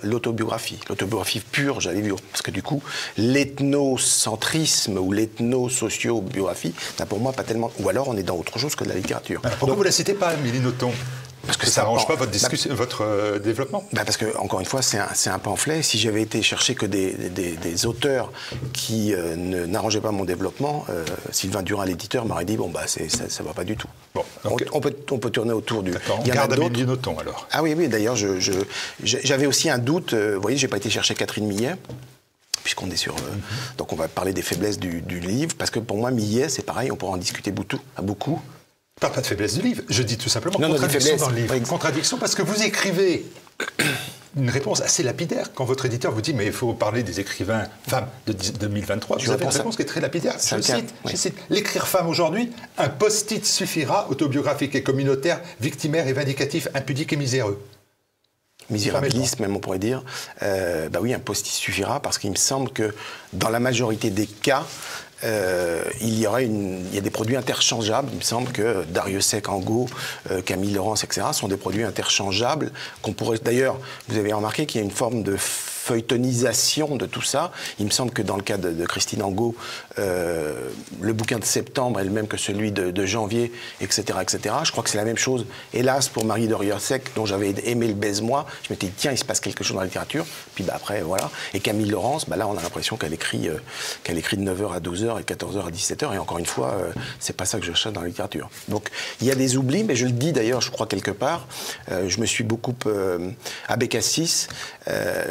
l'autobiographie. 0.02 0.78
L'autobiographie 0.88 1.40
pure, 1.40 1.80
j'allais 1.80 2.02
dire, 2.02 2.16
parce 2.32 2.42
que 2.42 2.50
du 2.50 2.62
coup, 2.62 2.82
l'ethnocentrisme 3.16 4.98
ou 4.98 5.12
l'ethno-sociobiographie 5.12 6.75
n'a 6.98 7.06
pour 7.06 7.20
moi 7.20 7.32
pas 7.32 7.42
tellement... 7.42 7.70
Ou 7.80 7.88
alors 7.88 8.08
on 8.08 8.16
est 8.16 8.22
dans 8.22 8.37
autre 8.37 8.58
chose 8.58 8.75
que 8.75 8.84
de 8.84 8.88
la 8.88 8.94
littérature. 8.96 9.40
Alors, 9.44 9.58
pourquoi 9.58 9.68
Donc, 9.68 9.76
vous 9.76 9.82
ne 9.84 9.88
la 9.88 9.92
citez 9.92 10.14
pas, 10.14 10.28
Amélie 10.28 10.60
Nothomb? 10.60 10.92
Parce 11.48 11.56
que 11.56 11.66
ça 11.66 11.80
n'arrange 11.80 12.06
pas 12.06 12.14
votre, 12.14 12.30
bah, 12.30 12.74
votre 12.74 13.02
euh, 13.02 13.38
développement 13.38 13.82
bah 13.94 14.02
Parce 14.04 14.18
que, 14.18 14.36
encore 14.36 14.60
une 14.60 14.66
fois, 14.66 14.82
c'est 14.82 14.98
un, 14.98 15.32
un, 15.32 15.38
pamphlet. 15.38 15.82
Si 15.82 15.98
j'avais 15.98 16.20
été 16.20 16.42
chercher 16.42 16.74
que 16.74 16.84
des, 16.84 17.14
des, 17.14 17.52
des 17.56 17.86
auteurs 17.86 18.30
qui 18.74 19.14
euh, 19.14 19.34
n'arrangeaient 19.66 20.02
pas 20.02 20.10
mon 20.10 20.26
développement, 20.26 20.84
euh, 20.90 21.06
Sylvain 21.32 21.62
Durand, 21.62 21.84
l'éditeur, 21.84 22.26
m'aurait 22.26 22.44
dit 22.44 22.58
bon, 22.58 22.68
bah, 22.68 22.86
ça 22.86 23.00
ne 23.00 23.48
va 23.48 23.54
pas 23.54 23.64
du 23.64 23.76
tout. 23.78 23.88
Bon, 24.14 24.24
on, 24.44 24.56
on, 24.72 24.80
peut, 24.80 24.94
on 25.10 25.18
peut 25.18 25.30
tourner 25.30 25.54
autour 25.54 25.82
du. 25.82 25.94
Il 26.20 26.28
y 26.28 26.30
garde 26.30 26.52
Amélie 26.52 26.84
Nothomb 26.84 27.18
alors. 27.18 27.48
Ah 27.50 27.62
oui, 27.62 27.74
oui, 27.74 27.88
d'ailleurs, 27.88 28.14
j'avais 28.14 28.40
je, 28.40 29.18
je, 29.24 29.46
aussi 29.46 29.70
un 29.70 29.78
doute. 29.78 30.12
vous 30.12 30.42
voyez, 30.42 30.58
j'ai 30.58 30.68
pas 30.68 30.76
été 30.76 30.90
chercher 30.90 31.14
Catherine 31.14 31.46
Millet 31.46 31.76
puisqu'on 32.68 32.90
est 32.90 32.96
sur. 32.96 33.14
Euh, 33.14 33.18
mm 33.18 33.40
-hmm. 33.40 33.78
Donc 33.78 33.92
on 33.94 33.96
va 33.96 34.08
parler 34.08 34.32
des 34.34 34.42
faiblesses 34.42 34.78
du, 34.78 35.00
du, 35.00 35.20
livre, 35.20 35.54
parce 35.56 35.70
que 35.70 35.80
pour 35.80 35.96
moi, 35.96 36.10
Millet, 36.10 36.48
c'est 36.50 36.66
pareil, 36.72 36.90
on 36.92 36.96
pourra 36.96 37.12
en 37.12 37.16
discuter 37.16 37.50
beaucoup. 37.50 37.80
beaucoup. 38.02 38.38
Pas, 39.00 39.10
pas 39.10 39.20
de 39.20 39.26
faiblesse 39.26 39.54
du 39.54 39.62
livre, 39.62 39.82
je 39.88 40.02
dis 40.02 40.18
tout 40.18 40.28
simplement 40.28 40.58
non, 40.58 40.70
contradiction 40.70 41.16
non, 41.16 41.24
dans 41.24 41.30
le 41.30 41.36
livre. 41.36 41.54
Oui. 41.54 41.62
Contradiction 41.62 42.18
parce 42.18 42.34
que 42.34 42.42
vous 42.42 42.62
écrivez 42.62 43.26
une 44.36 44.50
réponse 44.50 44.80
assez 44.80 45.02
lapidaire 45.02 45.52
quand 45.54 45.64
votre 45.64 45.86
éditeur 45.86 46.12
vous 46.12 46.20
dit 46.20 46.34
mais 46.34 46.46
il 46.46 46.52
faut 46.52 46.72
parler 46.72 47.02
des 47.02 47.20
écrivains 47.20 47.66
femmes 47.86 48.08
de 48.26 48.32
2023. 48.32 49.18
Je 49.18 49.26
vous 49.26 49.32
avez 49.32 49.44
une 49.44 49.50
réponse 49.50 49.76
qui 49.76 49.82
est 49.82 49.86
très 49.86 50.00
lapidaire. 50.00 50.34
Je 50.38 50.60
cite, 50.60 50.94
oui. 51.04 51.16
cite 51.16 51.34
l'écrire 51.50 51.86
femme 51.86 52.08
aujourd'hui, 52.08 52.50
un 52.76 52.88
post-it 52.88 53.44
suffira, 53.44 54.08
autobiographique 54.10 54.74
et 54.74 54.82
communautaire, 54.82 55.40
victimaire 55.60 56.06
et 56.08 56.12
vindicatif, 56.12 56.68
impudique 56.74 57.12
et 57.12 57.16
miséreux 57.16 57.62
misérabilisme, 58.70 59.42
même 59.42 59.56
on 59.56 59.60
pourrait 59.60 59.78
dire, 59.78 60.04
euh, 60.42 60.88
bah 60.88 60.98
oui, 61.00 61.14
un 61.14 61.18
post-it 61.18 61.52
suffira 61.52 62.00
parce 62.00 62.18
qu'il 62.18 62.30
me 62.30 62.36
semble 62.36 62.70
que 62.70 62.94
dans 63.32 63.48
la 63.48 63.60
majorité 63.60 64.10
des 64.10 64.26
cas, 64.26 64.66
euh, 65.25 65.82
il 66.00 66.18
y 66.18 66.26
aurait 66.26 66.44
une, 66.44 66.84
il 66.88 66.94
y 66.94 66.98
a 66.98 67.00
des 67.00 67.10
produits 67.10 67.37
interchangeables. 67.37 68.08
Il 68.12 68.18
me 68.18 68.22
semble 68.22 68.52
que 68.52 68.84
Dariussec, 68.84 69.48
Angot, 69.48 69.87
euh, 70.30 70.42
Camille 70.42 70.72
Laurence, 70.72 71.04
etc. 71.04 71.28
sont 71.32 71.48
des 71.48 71.56
produits 71.56 71.84
interchangeables 71.84 72.70
qu'on 73.02 73.12
pourrait. 73.12 73.38
D'ailleurs, 73.38 73.78
vous 74.08 74.18
avez 74.18 74.32
remarqué 74.32 74.66
qu'il 74.66 74.80
y 74.80 74.82
a 74.82 74.84
une 74.84 74.92
forme 74.92 75.22
de 75.22 75.37
feuilletonisation 75.88 76.97
de 76.97 77.07
tout 77.07 77.23
ça. 77.23 77.50
Il 77.78 77.87
me 77.87 77.90
semble 77.90 78.12
que 78.12 78.21
dans 78.21 78.37
le 78.37 78.42
cas 78.42 78.59
de, 78.59 78.85
Christine 78.85 79.23
Angot, 79.23 79.54
euh, 79.99 80.68
le 81.00 81.12
bouquin 81.14 81.38
de 81.38 81.45
septembre 81.45 81.99
est 82.00 82.04
le 82.04 82.11
même 82.11 82.28
que 82.28 82.37
celui 82.37 82.73
de, 82.73 83.07
janvier, 83.07 83.52
etc., 83.80 84.18
etc. 84.21 84.54
Je 84.64 84.71
crois 84.71 84.85
que 84.85 84.90
c'est 84.90 84.99
la 84.99 85.04
même 85.04 85.16
chose, 85.16 85.47
hélas, 85.73 86.09
pour 86.09 86.26
Marie 86.26 86.47
de 86.47 86.54
Riosec, 86.54 87.14
dont 87.14 87.25
j'avais 87.25 87.54
aimé 87.64 87.87
le 87.87 87.95
baise-moi. 87.95 88.45
Je 88.64 88.73
m'étais 88.73 88.88
dit, 88.88 88.92
tiens, 88.97 89.12
il 89.12 89.18
se 89.18 89.25
passe 89.25 89.40
quelque 89.40 89.64
chose 89.64 89.75
dans 89.75 89.80
la 89.80 89.87
littérature. 89.87 90.26
Puis 90.54 90.64
bah, 90.64 90.75
après, 90.76 91.00
voilà. 91.00 91.30
Et 91.54 91.61
Camille 91.61 91.88
Laurence, 91.88 92.28
bah, 92.28 92.37
là, 92.37 92.47
on 92.47 92.57
a 92.59 92.62
l'impression 92.62 92.97
qu'elle 92.97 93.14
écrit, 93.14 93.49
euh, 93.49 93.54
qu'elle 94.04 94.18
écrit 94.18 94.37
de 94.37 94.42
9h 94.42 94.75
à 94.75 94.80
12h 94.80 95.21
et 95.21 95.25
de 95.25 95.35
14h 95.35 95.66
à 95.66 95.71
17h. 95.71 96.14
Et 96.14 96.18
encore 96.18 96.38
une 96.38 96.47
fois, 96.47 96.75
euh, 96.78 96.92
c'est 97.18 97.37
pas 97.37 97.47
ça 97.47 97.59
que 97.59 97.64
je 97.64 97.73
cherche 97.73 97.95
dans 97.95 98.02
la 98.02 98.09
littérature. 98.09 98.50
Donc, 98.68 98.90
il 99.23 99.26
y 99.26 99.30
a 99.30 99.35
des 99.35 99.57
oublis, 99.57 99.85
mais 99.85 99.97
je 99.97 100.04
le 100.04 100.12
dis 100.12 100.33
d'ailleurs, 100.33 100.61
je 100.61 100.71
crois, 100.71 100.87
quelque 100.87 101.11
part. 101.12 101.47
Euh, 101.90 102.09
je 102.09 102.21
me 102.21 102.26
suis 102.26 102.45
beaucoup. 102.45 102.75
à 103.68 103.76
Bécassis, 103.76 104.49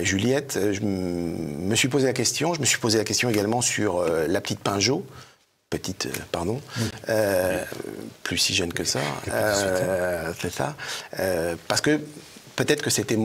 Juliette, 0.01 0.46
je 0.53 0.81
me 0.81 1.75
suis 1.75 1.87
posé 1.87 2.07
la 2.07 2.13
question. 2.13 2.53
Je 2.53 2.59
me 2.59 2.65
suis 2.65 2.79
posé 2.79 2.97
la 2.97 3.03
question 3.03 3.29
également 3.29 3.61
sur 3.61 3.99
euh, 3.99 4.27
la 4.27 4.41
petite 4.41 4.59
Pinjot. 4.59 5.05
Petite, 5.69 6.05
euh, 6.05 6.11
pardon, 6.31 6.61
euh, 7.09 7.61
plus 8.23 8.37
si 8.37 8.55
jeune 8.55 8.71
que 8.71 8.85
ça. 8.85 9.01
Euh, 9.27 10.31
c'est 10.39 10.49
ça. 10.49 10.75
parce 11.67 11.81
que 11.81 11.99
peut-être 12.55 12.81
que 12.81 12.89
c'était 12.89 13.17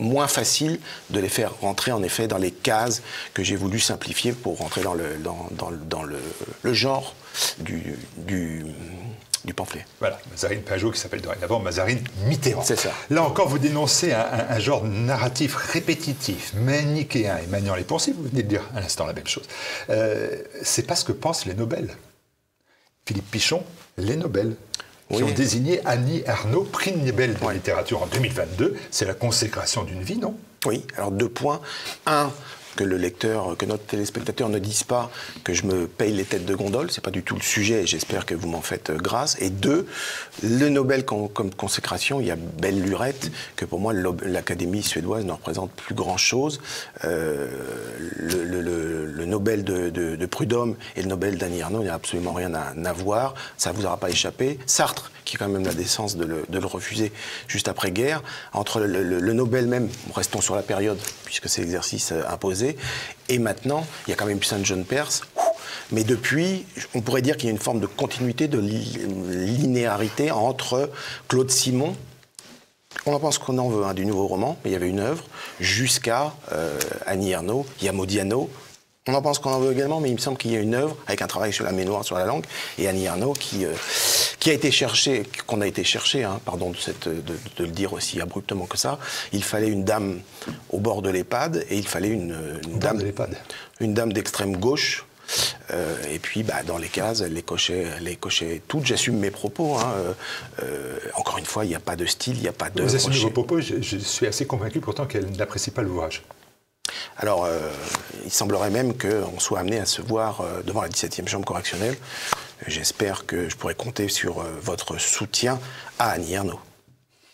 moins 0.00 0.26
facile 0.26 0.80
de 1.10 1.20
les 1.20 1.28
faire 1.28 1.54
rentrer 1.60 1.92
en 1.92 2.02
effet 2.02 2.26
dans 2.26 2.36
les 2.36 2.50
cases 2.50 3.00
que 3.32 3.44
j'ai 3.44 3.54
voulu 3.54 3.78
simplifier 3.78 4.32
pour 4.32 4.58
rentrer 4.58 4.82
dans 4.82 4.94
le, 4.94 5.18
dans, 5.22 5.48
dans, 5.52 5.70
dans 5.70 6.02
le, 6.02 6.18
le, 6.62 6.74
genre 6.74 7.14
du, 7.60 7.94
du 8.16 8.64
du 9.44 9.54
pamphlet. 9.54 9.84
Voilà, 10.00 10.18
Mazarine 10.30 10.62
Pajot 10.62 10.90
qui 10.90 10.98
s'appelle 10.98 11.20
dorénavant 11.20 11.60
Mazarine 11.60 12.02
Mitterrand. 12.26 12.62
C'est 12.62 12.78
ça. 12.78 12.90
Là 13.10 13.22
encore, 13.22 13.48
vous 13.48 13.58
dénoncez 13.58 14.12
un, 14.12 14.20
un, 14.20 14.54
un, 14.54 14.58
genre 14.58 14.84
narratif 14.84 15.54
répétitif, 15.54 16.54
manichéen 16.54 17.38
et 17.38 17.46
maniant 17.46 17.74
les 17.74 17.84
pensées. 17.84 18.12
Vous 18.16 18.24
venez 18.24 18.42
de 18.42 18.48
dire 18.48 18.62
à 18.74 18.80
l'instant 18.80 19.06
la 19.06 19.12
même 19.12 19.26
chose. 19.26 19.44
Euh, 19.90 20.42
c'est 20.62 20.86
pas 20.86 20.96
ce 20.96 21.04
que 21.04 21.12
pensent 21.12 21.46
les 21.46 21.54
Nobel. 21.54 21.94
Philippe 23.06 23.30
Pichon, 23.30 23.62
les 23.98 24.16
Nobel. 24.16 24.56
Qui 25.12 25.22
ont 25.22 25.30
désigné 25.30 25.80
Annie 25.84 26.22
Ernaux, 26.26 26.64
prix 26.64 26.96
Nobel 26.96 27.34
de 27.34 27.44
oui. 27.44 27.54
littérature 27.54 28.02
en 28.02 28.06
2022. 28.06 28.74
C'est 28.90 29.04
la 29.04 29.12
consécration 29.12 29.84
d'une 29.84 30.02
vie, 30.02 30.16
non? 30.16 30.34
Oui, 30.64 30.84
alors 30.96 31.10
deux 31.10 31.28
points. 31.28 31.60
Un, 32.06 32.32
que 32.74 32.84
le 32.84 32.96
lecteur, 32.96 33.56
que 33.56 33.66
notre 33.66 33.84
téléspectateur 33.84 34.48
ne 34.48 34.58
dise 34.58 34.82
pas 34.82 35.10
que 35.42 35.54
je 35.54 35.64
me 35.64 35.86
paye 35.86 36.12
les 36.12 36.24
têtes 36.24 36.44
de 36.44 36.54
gondole, 36.54 36.90
c'est 36.90 37.02
pas 37.02 37.10
du 37.10 37.22
tout 37.22 37.34
le 37.34 37.42
sujet, 37.42 37.82
et 37.82 37.86
j'espère 37.86 38.26
que 38.26 38.34
vous 38.34 38.48
m'en 38.48 38.62
faites 38.62 38.90
grâce. 38.92 39.36
Et 39.40 39.50
deux, 39.50 39.86
le 40.42 40.68
Nobel 40.68 41.04
comme, 41.04 41.28
consécration, 41.56 42.20
il 42.20 42.26
y 42.26 42.30
a 42.30 42.36
belle 42.36 42.80
lurette 42.82 43.30
que 43.56 43.64
pour 43.64 43.80
moi 43.80 43.92
l'Académie 43.92 44.82
suédoise 44.82 45.24
ne 45.24 45.32
représente 45.32 45.70
plus 45.72 45.94
grand 45.94 46.16
chose. 46.16 46.60
Euh, 47.04 47.48
le, 48.16 49.24
Nobel 49.24 49.64
de, 49.64 50.26
Prudhomme 50.26 50.76
et 50.96 51.02
le 51.02 51.08
Nobel 51.08 51.38
d'Annie 51.38 51.62
Arnaud, 51.62 51.80
il 51.80 51.84
n'y 51.84 51.90
a 51.90 51.94
absolument 51.94 52.32
rien 52.32 52.54
à, 52.54 52.72
à, 52.84 52.92
voir, 52.92 53.34
ça 53.56 53.72
vous 53.72 53.84
aura 53.86 53.96
pas 53.96 54.10
échappé. 54.10 54.58
Sartre, 54.66 55.10
qui 55.24 55.36
a 55.36 55.38
quand 55.38 55.48
même 55.48 55.64
la 55.64 55.74
décence 55.74 56.16
de 56.16 56.24
le, 56.24 56.44
de 56.48 56.58
le 56.58 56.66
refuser 56.66 57.12
juste 57.48 57.68
après 57.68 57.90
guerre, 57.90 58.22
entre 58.52 58.80
le, 58.80 59.32
Nobel 59.32 59.66
même, 59.66 59.88
restons 60.14 60.40
sur 60.40 60.54
la 60.54 60.62
période 60.62 60.98
puisque 61.24 61.48
c'est 61.48 61.62
l'exercice 61.62 62.12
imposé 62.28 62.63
et 63.28 63.38
maintenant, 63.38 63.86
il 64.06 64.10
y 64.10 64.12
a 64.12 64.16
quand 64.16 64.26
même 64.26 64.38
eu 64.38 64.44
Saint 64.44 64.62
John 64.62 64.84
Perse. 64.84 65.22
Mais 65.92 66.04
depuis, 66.04 66.64
on 66.94 67.00
pourrait 67.00 67.22
dire 67.22 67.36
qu'il 67.36 67.46
y 67.46 67.48
a 67.48 67.52
une 67.52 67.58
forme 67.58 67.80
de 67.80 67.86
continuité, 67.86 68.48
de 68.48 68.58
linéarité 68.58 70.30
entre 70.30 70.90
Claude 71.28 71.50
Simon, 71.50 71.94
on 73.06 73.12
en 73.12 73.20
pense 73.20 73.38
qu'on 73.38 73.58
en 73.58 73.68
veut, 73.68 73.84
hein, 73.84 73.94
du 73.94 74.06
nouveau 74.06 74.26
roman, 74.26 74.56
mais 74.64 74.70
il 74.70 74.72
y 74.72 74.76
avait 74.76 74.88
une 74.88 75.00
œuvre, 75.00 75.24
jusqu'à 75.60 76.32
euh, 76.52 76.78
Annie 77.06 77.32
Ernaux, 77.32 77.66
il 77.80 77.86
y 77.86 77.88
a 77.88 77.92
Modiano, 77.92 78.48
on 79.06 79.14
en 79.14 79.20
pense 79.20 79.38
qu'on 79.38 79.50
en 79.50 79.60
veut 79.60 79.72
également, 79.72 80.00
mais 80.00 80.08
il 80.08 80.14
me 80.14 80.18
semble 80.18 80.38
qu'il 80.38 80.52
y 80.52 80.56
a 80.56 80.60
une 80.60 80.74
œuvre 80.74 80.96
avec 81.06 81.20
un 81.20 81.26
travail 81.26 81.52
sur 81.52 81.64
la 81.64 81.72
mémoire, 81.72 82.04
sur 82.04 82.16
la 82.16 82.24
langue, 82.24 82.44
et 82.78 82.88
Annie 82.88 83.06
Arnaud 83.06 83.34
qui, 83.34 83.66
euh, 83.66 83.74
qui 84.38 84.48
a 84.48 84.54
été 84.54 84.70
cherché, 84.70 85.24
qu'on 85.46 85.60
a 85.60 85.66
été 85.66 85.84
cherché, 85.84 86.24
hein, 86.24 86.40
pardon 86.44 86.70
de, 86.70 86.76
cette, 86.76 87.08
de, 87.08 87.20
de, 87.56 87.64
le 87.64 87.70
dire 87.70 87.92
aussi 87.92 88.20
abruptement 88.22 88.64
que 88.64 88.78
ça. 88.78 88.98
Il 89.32 89.44
fallait 89.44 89.68
une 89.68 89.84
dame 89.84 90.20
au 90.70 90.78
bord 90.78 91.02
de 91.02 91.10
l'EHPAD 91.10 91.66
et 91.68 91.76
il 91.76 91.86
fallait 91.86 92.08
une, 92.08 92.34
une 92.66 92.78
dame, 92.78 93.02
une 93.80 93.92
dame 93.92 94.12
d'extrême 94.12 94.56
gauche. 94.56 95.04
Euh, 95.70 95.96
et 96.10 96.18
puis, 96.18 96.42
bah, 96.42 96.62
dans 96.66 96.78
les 96.78 96.88
cases, 96.88 97.20
elle 97.20 97.34
les 97.34 97.42
cochait, 97.42 97.86
elle 97.96 98.04
les 98.04 98.16
cochait 98.16 98.62
toutes. 98.68 98.86
J'assume 98.86 99.18
mes 99.18 99.30
propos. 99.30 99.76
Hein. 99.76 99.94
Euh, 100.62 100.98
encore 101.14 101.38
une 101.38 101.46
fois, 101.46 101.64
il 101.64 101.68
n'y 101.68 101.74
a 101.74 101.80
pas 101.80 101.96
de 101.96 102.06
style, 102.06 102.36
il 102.36 102.42
n'y 102.42 102.48
a 102.48 102.52
pas 102.52 102.70
de. 102.70 102.82
Vous 102.82 102.94
assumez 102.94 103.18
vos 103.18 103.30
propos. 103.30 103.60
Je, 103.60 103.80
je 103.80 103.96
suis 103.98 104.26
assez 104.26 104.46
convaincu 104.46 104.80
pourtant 104.80 105.06
qu'elle 105.06 105.30
n'apprécie 105.32 105.70
pas 105.70 105.82
l'ouvrage. 105.82 106.22
Alors, 107.16 107.44
euh, 107.44 107.70
il 108.24 108.32
semblerait 108.32 108.70
même 108.70 108.94
qu'on 108.96 109.38
soit 109.38 109.60
amené 109.60 109.78
à 109.78 109.86
se 109.86 110.02
voir 110.02 110.40
euh, 110.40 110.62
devant 110.62 110.82
la 110.82 110.88
17e 110.88 111.28
chambre 111.28 111.44
correctionnelle. 111.44 111.96
J'espère 112.66 113.26
que 113.26 113.48
je 113.48 113.56
pourrai 113.56 113.74
compter 113.74 114.08
sur 114.08 114.40
euh, 114.40 114.44
votre 114.62 114.98
soutien 114.98 115.58
à 115.98 116.10
Annie 116.10 116.34
Ernaux. 116.34 116.60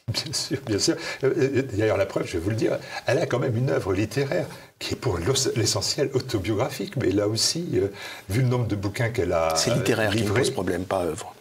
Bien 0.09 0.33
sûr, 0.33 0.59
bien 0.67 0.79
sûr. 0.81 0.97
D'ailleurs, 1.23 1.97
la 1.97 2.07
preuve, 2.07 2.27
je 2.27 2.33
vais 2.33 2.39
vous 2.41 2.51
le 2.51 2.57
dire, 2.57 2.79
elle 3.07 3.19
a 3.19 3.27
quand 3.27 3.39
même 3.39 3.57
une 3.57 3.71
œuvre 3.71 3.93
littéraire 3.93 4.47
qui 4.81 4.95
est 4.95 4.97
pour 4.97 5.19
l'essentiel 5.55 6.11
autobiographique, 6.15 6.97
mais 6.97 7.11
là 7.13 7.29
aussi, 7.29 7.81
vu 8.29 8.43
le 8.43 8.49
nombre 8.49 8.67
de 8.67 8.75
bouquins 8.75 9.11
qu'elle 9.11 9.33
a. 9.33 9.55
C'est 9.55 9.73
littéraire 9.73 10.11
qui 10.11 10.25
pose 10.25 10.51
problème, 10.51 10.85
pas 10.85 11.05
œuvre. 11.05 11.33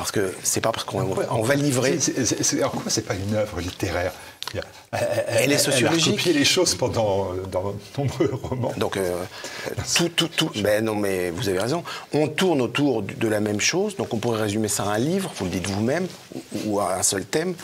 Parce 0.00 0.12
que 0.12 0.32
c'est 0.42 0.62
pas 0.62 0.72
parce 0.72 0.84
qu'on 0.84 1.42
va 1.42 1.54
livrer. 1.54 1.98
alors 2.54 2.72
quoi 2.72 2.84
c'est 2.88 3.02
pas 3.02 3.14
une 3.14 3.34
œuvre 3.34 3.60
littéraire? 3.60 4.12
Elle, 4.92 5.52
est 5.52 5.58
sociologique. 5.58 6.06
Elle 6.06 6.12
a 6.14 6.16
copié 6.16 6.32
les 6.32 6.44
choses 6.44 6.74
pendant 6.74 7.28
dans 7.50 7.74
nombreux 7.96 8.30
romans. 8.42 8.74
Donc 8.76 8.96
euh, 8.96 9.22
tout, 9.94 10.08
tout, 10.08 10.28
tout. 10.28 10.50
Ben 10.62 10.84
non, 10.84 10.96
mais 10.96 11.30
vous 11.30 11.48
avez 11.48 11.60
raison. 11.60 11.84
On 12.12 12.26
tourne 12.26 12.60
autour 12.60 13.02
de 13.02 13.28
la 13.28 13.38
même 13.38 13.60
chose. 13.60 13.94
Donc 13.96 14.12
on 14.12 14.16
pourrait 14.16 14.42
résumer 14.42 14.66
ça 14.66 14.84
à 14.84 14.94
un 14.94 14.98
livre. 14.98 15.32
Vous 15.36 15.44
le 15.44 15.52
dites 15.52 15.68
vous-même 15.68 16.08
ou 16.64 16.80
à 16.80 16.96
un 16.96 17.02
seul 17.04 17.24
thème. 17.24 17.54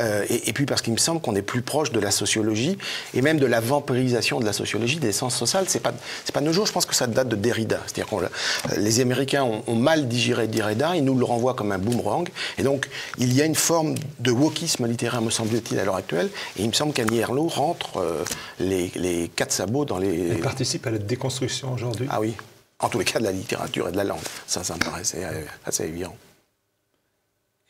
Euh, 0.00 0.24
et, 0.28 0.52
puis 0.52 0.66
parce 0.66 0.82
qu'il 0.82 0.92
me 0.92 0.98
semble 0.98 1.20
qu'on 1.20 1.36
est 1.36 1.42
plus 1.42 1.62
proche 1.62 1.92
de 1.92 2.00
la 2.00 2.10
sociologie 2.10 2.76
et 3.14 3.22
même 3.22 3.38
de 3.38 3.46
la 3.46 3.60
vampirisation 3.60 4.40
de 4.40 4.44
la 4.44 4.52
sociologie, 4.52 4.96
des 4.96 5.12
sciences 5.12 5.36
sociales. 5.36 5.66
C'est 5.68 5.80
pas 5.80 5.92
c'est 6.24 6.34
pas 6.34 6.40
nos 6.40 6.52
jours. 6.52 6.66
Je 6.66 6.72
pense 6.72 6.86
que 6.86 6.96
ça 6.96 7.06
date 7.06 7.28
de 7.28 7.36
Derrida. 7.36 7.78
C'est-à-dire 7.86 8.10
que 8.10 8.80
les 8.80 8.98
Américains 8.98 9.44
ont, 9.44 9.62
ont, 9.68 9.76
mal 9.76 10.08
digéré 10.08 10.48
Derrida. 10.48 10.96
Ils 10.96 11.04
nous 11.04 11.16
le 11.16 11.24
renvoient 11.24 11.54
comme 11.54 11.70
un 11.70 11.78
boomerang. 11.78 12.28
Et 12.58 12.64
donc 12.64 12.88
il 13.18 13.32
y 13.34 13.40
a 13.40 13.44
une 13.44 13.54
forme 13.54 13.94
de 14.18 14.32
wokisme 14.32 14.88
littéraire, 14.88 15.22
me 15.22 15.30
semble-t-il, 15.30 15.78
à 15.78 15.84
l'heure 15.84 15.94
actuelle 15.94 16.28
et 16.58 16.71
me 16.72 16.76
semble 16.76 16.92
qu'Annie 16.92 17.18
Herlot 17.18 17.48
rentre 17.48 17.98
euh, 17.98 18.24
les, 18.58 19.30
quatre 19.34 19.52
sabots 19.52 19.84
dans 19.84 19.98
les. 19.98 20.30
Elle 20.30 20.40
participe 20.40 20.86
à 20.86 20.90
la 20.90 20.98
déconstruction 20.98 21.72
aujourd'hui 21.72 22.06
Ah 22.10 22.20
oui. 22.20 22.34
En 22.80 22.88
tous 22.88 22.98
les 22.98 23.04
cas, 23.04 23.20
de 23.20 23.24
la 23.24 23.32
littérature 23.32 23.88
et 23.88 23.92
de 23.92 23.96
la 23.96 24.04
langue. 24.04 24.18
Ça, 24.46 24.64
ça 24.64 24.74
me 24.74 24.80
paraît 24.80 25.02
assez, 25.64 25.84
évident. 25.84 26.16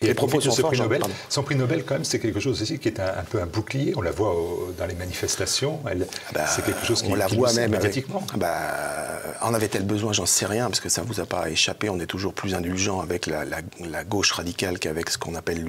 Et 0.00 0.06
les 0.06 0.14
propos 0.14 0.38
de 0.38 0.50
ce 0.50 0.62
prix 0.62 0.78
Nobel, 0.78 1.02
son 1.28 1.42
prix 1.42 1.54
Nobel, 1.54 1.84
quand 1.84 1.94
même, 1.94 2.04
c'est 2.04 2.18
quelque 2.18 2.40
chose 2.40 2.60
aussi 2.62 2.78
qui 2.78 2.88
est 2.88 2.98
un, 2.98 3.22
peu 3.28 3.40
un 3.40 3.46
bouclier. 3.46 3.92
On 3.94 4.00
la 4.00 4.10
voit 4.10 4.34
dans 4.78 4.86
les 4.86 4.94
manifestations. 4.94 5.80
Ah 5.84 5.90
bah, 6.32 6.46
c'est 6.46 6.64
quelque 6.64 6.84
chose 6.84 7.02
qui, 7.02 7.12
on 7.12 7.14
la 7.14 7.26
voit 7.26 7.52
même 7.52 7.72
médiatiquement. 7.72 8.24
Ah 8.32 8.36
bah, 8.38 9.20
en 9.42 9.52
avait-elle 9.52 9.84
besoin? 9.84 10.12
J'en 10.12 10.26
sais 10.26 10.46
rien, 10.46 10.68
parce 10.68 10.80
que 10.80 10.88
ça 10.88 11.02
ne 11.02 11.06
vous 11.06 11.20
a 11.20 11.26
pas 11.26 11.50
échappé. 11.50 11.90
On 11.90 12.00
est 12.00 12.06
toujours 12.06 12.32
plus 12.32 12.54
indulgent 12.54 13.00
avec 13.00 13.26
la, 13.26 13.44
la 13.44 14.04
gauche 14.04 14.32
radicale 14.32 14.78
qu'avec 14.78 15.10
ce 15.10 15.18
qu'on 15.18 15.34
appelle 15.34 15.62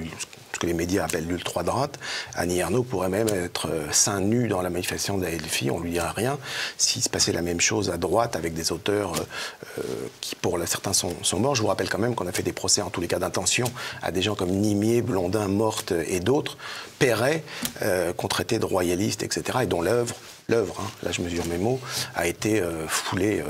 ce 0.54 0.58
que 0.58 0.66
les 0.66 0.74
médias 0.74 1.04
appellent 1.04 1.26
l'ultra 1.26 1.62
droite. 1.62 1.98
Annie 2.34 2.58
Ernaux 2.58 2.84
pourrait 2.84 3.08
même 3.08 3.28
être 3.28 3.68
euh, 3.68 3.90
seins 3.90 4.20
nus 4.20 4.48
dans 4.48 4.62
la 4.62 4.70
manifestation 4.70 5.18
d'Adelphi, 5.18 5.70
on 5.70 5.80
lui 5.80 5.90
dirait 5.90 6.10
rien. 6.10 6.38
S'il 6.78 7.02
se 7.02 7.08
passait 7.08 7.32
la 7.32 7.42
même 7.42 7.60
chose 7.60 7.90
à 7.90 7.96
droite 7.96 8.36
avec 8.36 8.54
des 8.54 8.72
auteurs 8.72 9.14
euh, 9.14 9.80
euh, 9.80 9.82
qui, 10.20 10.36
pour 10.36 10.58
certains, 10.66 10.92
sont, 10.92 11.14
morts, 11.38 11.54
je 11.54 11.62
vous 11.62 11.68
rappelle 11.68 11.88
quand 11.88 11.98
même 11.98 12.14
qu'on 12.14 12.26
a 12.26 12.32
fait 12.32 12.42
des 12.42 12.52
procès, 12.52 12.80
en 12.82 12.90
tous 12.90 13.00
les 13.00 13.08
cas 13.08 13.18
d'intention, 13.18 13.66
à 14.02 14.12
des 14.12 14.22
gens 14.22 14.34
comme 14.34 14.50
Nimier, 14.50 15.02
Blondin, 15.02 15.48
Morte 15.48 15.92
et 16.06 16.20
d'autres, 16.20 16.56
Perret, 16.98 17.42
qu'on 18.16 18.28
traitait 18.28 18.58
de 18.58 18.64
royalistes, 18.64 19.22
etc., 19.22 19.58
et 19.62 19.66
dont 19.66 19.82
l'œuvre, 19.82 20.14
l'œuvre, 20.48 20.76
hein, 20.80 20.90
là 21.02 21.10
je 21.12 21.20
mesure 21.22 21.44
mes 21.46 21.58
mots, 21.58 21.80
a 22.14 22.26
été 22.26 22.62
foulée, 22.86 23.42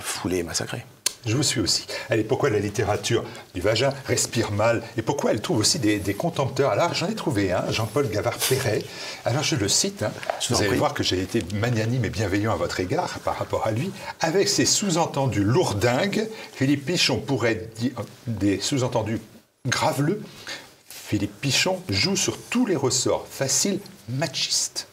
foulée 0.00 0.38
et 0.38 0.42
massacrée. 0.42 0.84
Je 1.24 1.36
vous 1.36 1.42
suis 1.44 1.60
aussi. 1.60 1.86
Allez, 2.10 2.24
pourquoi 2.24 2.50
la 2.50 2.58
littérature 2.58 3.24
du 3.54 3.60
vagin 3.60 3.92
respire 4.06 4.50
mal 4.50 4.82
Et 4.96 5.02
pourquoi 5.02 5.30
elle 5.30 5.40
trouve 5.40 5.58
aussi 5.58 5.78
des, 5.78 6.14
contempteurs 6.14 6.70
Alors, 6.70 6.94
j'en 6.94 7.06
ai 7.06 7.14
trouvé 7.14 7.52
un, 7.52 7.70
Jean-Paul 7.70 8.08
Gavard-Perret. 8.08 8.82
Alors, 9.24 9.44
je 9.44 9.54
le 9.54 9.68
cite. 9.68 10.02
Hein. 10.02 10.10
vous 10.50 10.62
allez 10.62 10.76
voir 10.76 10.94
que 10.94 11.04
j'ai 11.04 11.20
été 11.20 11.44
magnanime 11.54 12.04
et 12.04 12.10
bienveillant 12.10 12.52
à 12.52 12.56
votre 12.56 12.80
égard 12.80 13.20
par 13.20 13.38
rapport 13.38 13.66
à 13.66 13.70
lui. 13.70 13.92
Avec 14.20 14.48
ses 14.48 14.66
sous-entendus 14.66 15.44
lourdingues, 15.44 16.28
Philippe 16.54 16.86
Pichon 16.86 17.18
pourrait 17.20 17.68
dire 17.76 17.92
des 18.26 18.58
sous-entendus 18.60 19.20
graveleux. 19.68 20.20
Philippe 20.88 21.40
Pichon 21.40 21.80
joue 21.88 22.16
sur 22.16 22.36
tous 22.36 22.66
les 22.66 22.76
ressorts 22.76 23.26
faciles 23.30 23.78
machistes. 24.08 24.88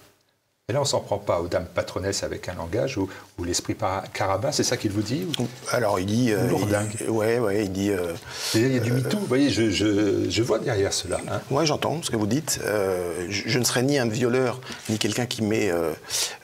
Et 0.69 0.73
là, 0.73 0.81
on 0.81 0.85
s'en 0.85 0.99
prend 0.99 1.17
pas 1.17 1.39
aux 1.41 1.47
dames 1.47 1.65
patronesses 1.65 2.21
avec 2.21 2.47
un 2.47 2.53
langage 2.53 2.97
ou, 2.97 3.09
l'esprit 3.43 3.75
carabin, 4.13 4.51
c'est 4.51 4.63
ça 4.63 4.77
qu'il 4.77 4.91
vous 4.91 5.01
dit 5.01 5.25
Alors, 5.71 5.99
il 5.99 6.05
dit. 6.05 6.31
Euh, 6.31 6.47
Lourdingue. 6.47 6.93
Oui, 7.07 7.15
ouais, 7.15 7.39
ouais, 7.39 7.65
il 7.65 7.71
dit. 7.71 7.89
Euh, 7.89 8.13
il 8.53 8.73
y 8.73 8.77
a 8.77 8.79
du 8.79 8.91
MeToo, 8.91 9.17
vous 9.17 9.25
voyez, 9.25 9.49
je, 9.49 9.71
je, 9.71 10.41
vois 10.43 10.59
derrière 10.59 10.91
cela. 10.93 11.17
Hein. 11.31 11.39
Oui, 11.49 11.65
j'entends 11.65 12.03
ce 12.03 12.11
que 12.11 12.17
vous 12.17 12.27
dites. 12.27 12.59
Euh, 12.65 13.25
je, 13.29 13.57
ne 13.57 13.63
serais 13.63 13.81
ni 13.81 13.97
un 13.97 14.07
violeur, 14.07 14.59
ni 14.89 14.99
quelqu'un 14.99 15.25
qui 15.25 15.41
met 15.41 15.71
euh, 15.71 15.93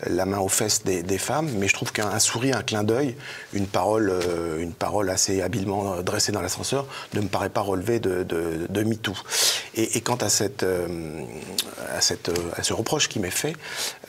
la 0.07 0.25
main 0.25 0.39
aux 0.39 0.47
fesses 0.47 0.83
des, 0.83 1.03
des 1.03 1.17
femmes, 1.17 1.49
mais 1.57 1.67
je 1.67 1.73
trouve 1.73 1.91
qu'un 1.91 2.17
sourire, 2.17 2.57
un 2.57 2.63
clin 2.63 2.83
d'œil, 2.83 3.15
une 3.53 3.67
parole, 3.67 4.11
une 4.57 4.73
parole 4.73 5.09
assez 5.09 5.41
habilement 5.41 6.01
dressée 6.01 6.31
dans 6.31 6.41
l'ascenseur 6.41 6.87
ne 7.13 7.21
me 7.21 7.27
paraît 7.27 7.49
pas 7.49 7.61
relever 7.61 7.99
de, 7.99 8.23
de, 8.23 8.67
de 8.69 8.83
MeToo. 8.83 9.13
Et, 9.75 9.97
et, 9.97 10.01
quant 10.01 10.15
à, 10.15 10.29
cette, 10.29 10.63
à, 10.63 12.01
cette, 12.01 12.31
à 12.55 12.63
ce 12.63 12.73
reproche 12.73 13.09
qui 13.09 13.19
m'est 13.19 13.29
fait, 13.29 13.53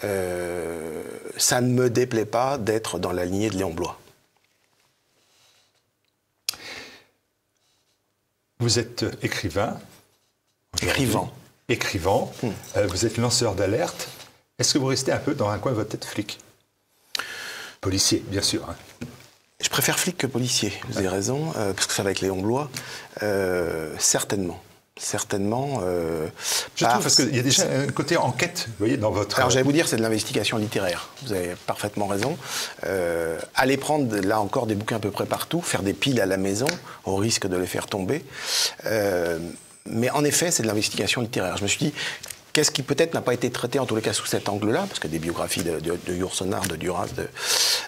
euh, 0.07 1.03
ça 1.37 1.61
ne 1.61 1.69
me 1.69 1.91
déplaît 1.91 2.27
pas 2.27 2.59
d'être 2.59 2.99
dans 2.99 3.13
la 3.13 3.25
lignée 3.25 3.51
de 3.51 3.57
Léon 3.57 3.73
Blois. 3.73 3.99
Vous 8.59 8.79
êtes 8.79 9.05
écrivain. 9.23 9.79
Écrivant. 10.81 11.33
Écrivant. 11.69 12.33
Hmm. 12.43 12.51
Euh, 12.77 12.87
vous 12.87 13.05
êtes 13.05 13.19
lanceur 13.19 13.55
d'alerte. 13.55 14.09
Est-ce 14.59 14.75
que 14.75 14.79
vous 14.79 14.87
restez 14.87 15.13
un 15.13 15.19
peu 15.19 15.35
dans 15.35 15.51
un 15.51 15.59
coin 15.59 15.73
de 15.73 15.77
votre 15.77 15.91
tête 15.91 16.05
flic? 16.05 16.39
Policier, 17.81 18.25
bien 18.29 18.43
sûr. 18.43 18.69
Hein. 18.69 18.77
Je 19.61 19.69
préfère 19.69 19.99
flic 19.99 20.17
que 20.17 20.27
policier, 20.27 20.73
vous 20.89 20.99
avez 20.99 21.09
raison, 21.09 21.53
euh, 21.57 21.73
parce 21.73 21.87
que 21.87 21.93
ça 21.93 22.03
va 22.03 22.09
avec 22.09 22.21
Léon 22.21 22.41
Blois. 22.41 22.71
certainement 23.99 24.63
certainement. 24.97 25.81
Euh, 25.83 26.27
je 26.75 26.85
trouve 26.85 27.03
parce 27.03 27.17
qu'il 27.17 27.35
y 27.35 27.39
a 27.39 27.43
déjà 27.43 27.65
un 27.65 27.89
côté 27.89 28.17
enquête, 28.17 28.67
vous 28.69 28.75
voyez, 28.79 28.97
dans 28.97 29.11
votre. 29.11 29.39
Alors 29.39 29.51
j'allais 29.51 29.65
vous 29.65 29.73
dire, 29.73 29.87
c'est 29.89 29.97
de 29.97 30.03
l'investigation 30.03 30.57
littéraire. 30.57 31.11
Vous 31.25 31.33
avez 31.33 31.55
parfaitement 31.67 32.07
raison. 32.07 32.37
Euh, 32.85 33.39
aller 33.55 33.77
prendre 33.77 34.17
là 34.17 34.41
encore 34.41 34.67
des 34.67 34.75
bouquins 34.75 34.97
à 34.97 35.01
peu 35.01 35.11
près 35.11 35.27
partout, 35.27 35.61
faire 35.61 35.83
des 35.83 35.93
piles 35.93 36.21
à 36.21 36.27
la 36.27 36.39
maison, 36.39 36.67
au 37.05 37.17
risque 37.17 37.47
de 37.47 37.57
les 37.57 37.67
faire 37.67 37.87
tomber. 37.87 38.25
Euh, 38.87 39.39
mais 39.85 40.11
en 40.11 40.25
effet, 40.25 40.51
c'est 40.51 40.63
de 40.63 40.69
l'investigation 40.69 41.21
littéraire. 41.21 41.57
Je 41.57 41.63
me 41.63 41.69
suis 41.69 41.79
dit, 41.79 41.95
Qu'est-ce 42.57 42.71
qui 42.71 42.83
peut-être 42.83 43.13
n'a 43.13 43.21
pas 43.21 43.35
été 43.35 43.51
traité, 43.51 43.79
en 43.79 43.85
tous 43.85 43.97
les 43.97 44.01
cas, 44.01 44.15
sous 44.15 44.25
cet 44.25 44.49
angle-là, 44.49 44.87
parce 44.89 44.99
que 44.99 45.09
des 45.09 45.19
biographies 45.19 45.63
de, 45.63 45.79
de, 45.79 45.99
de 46.07 46.69
de 46.69 46.77
Duras, 46.77 47.07
de, 47.15 47.29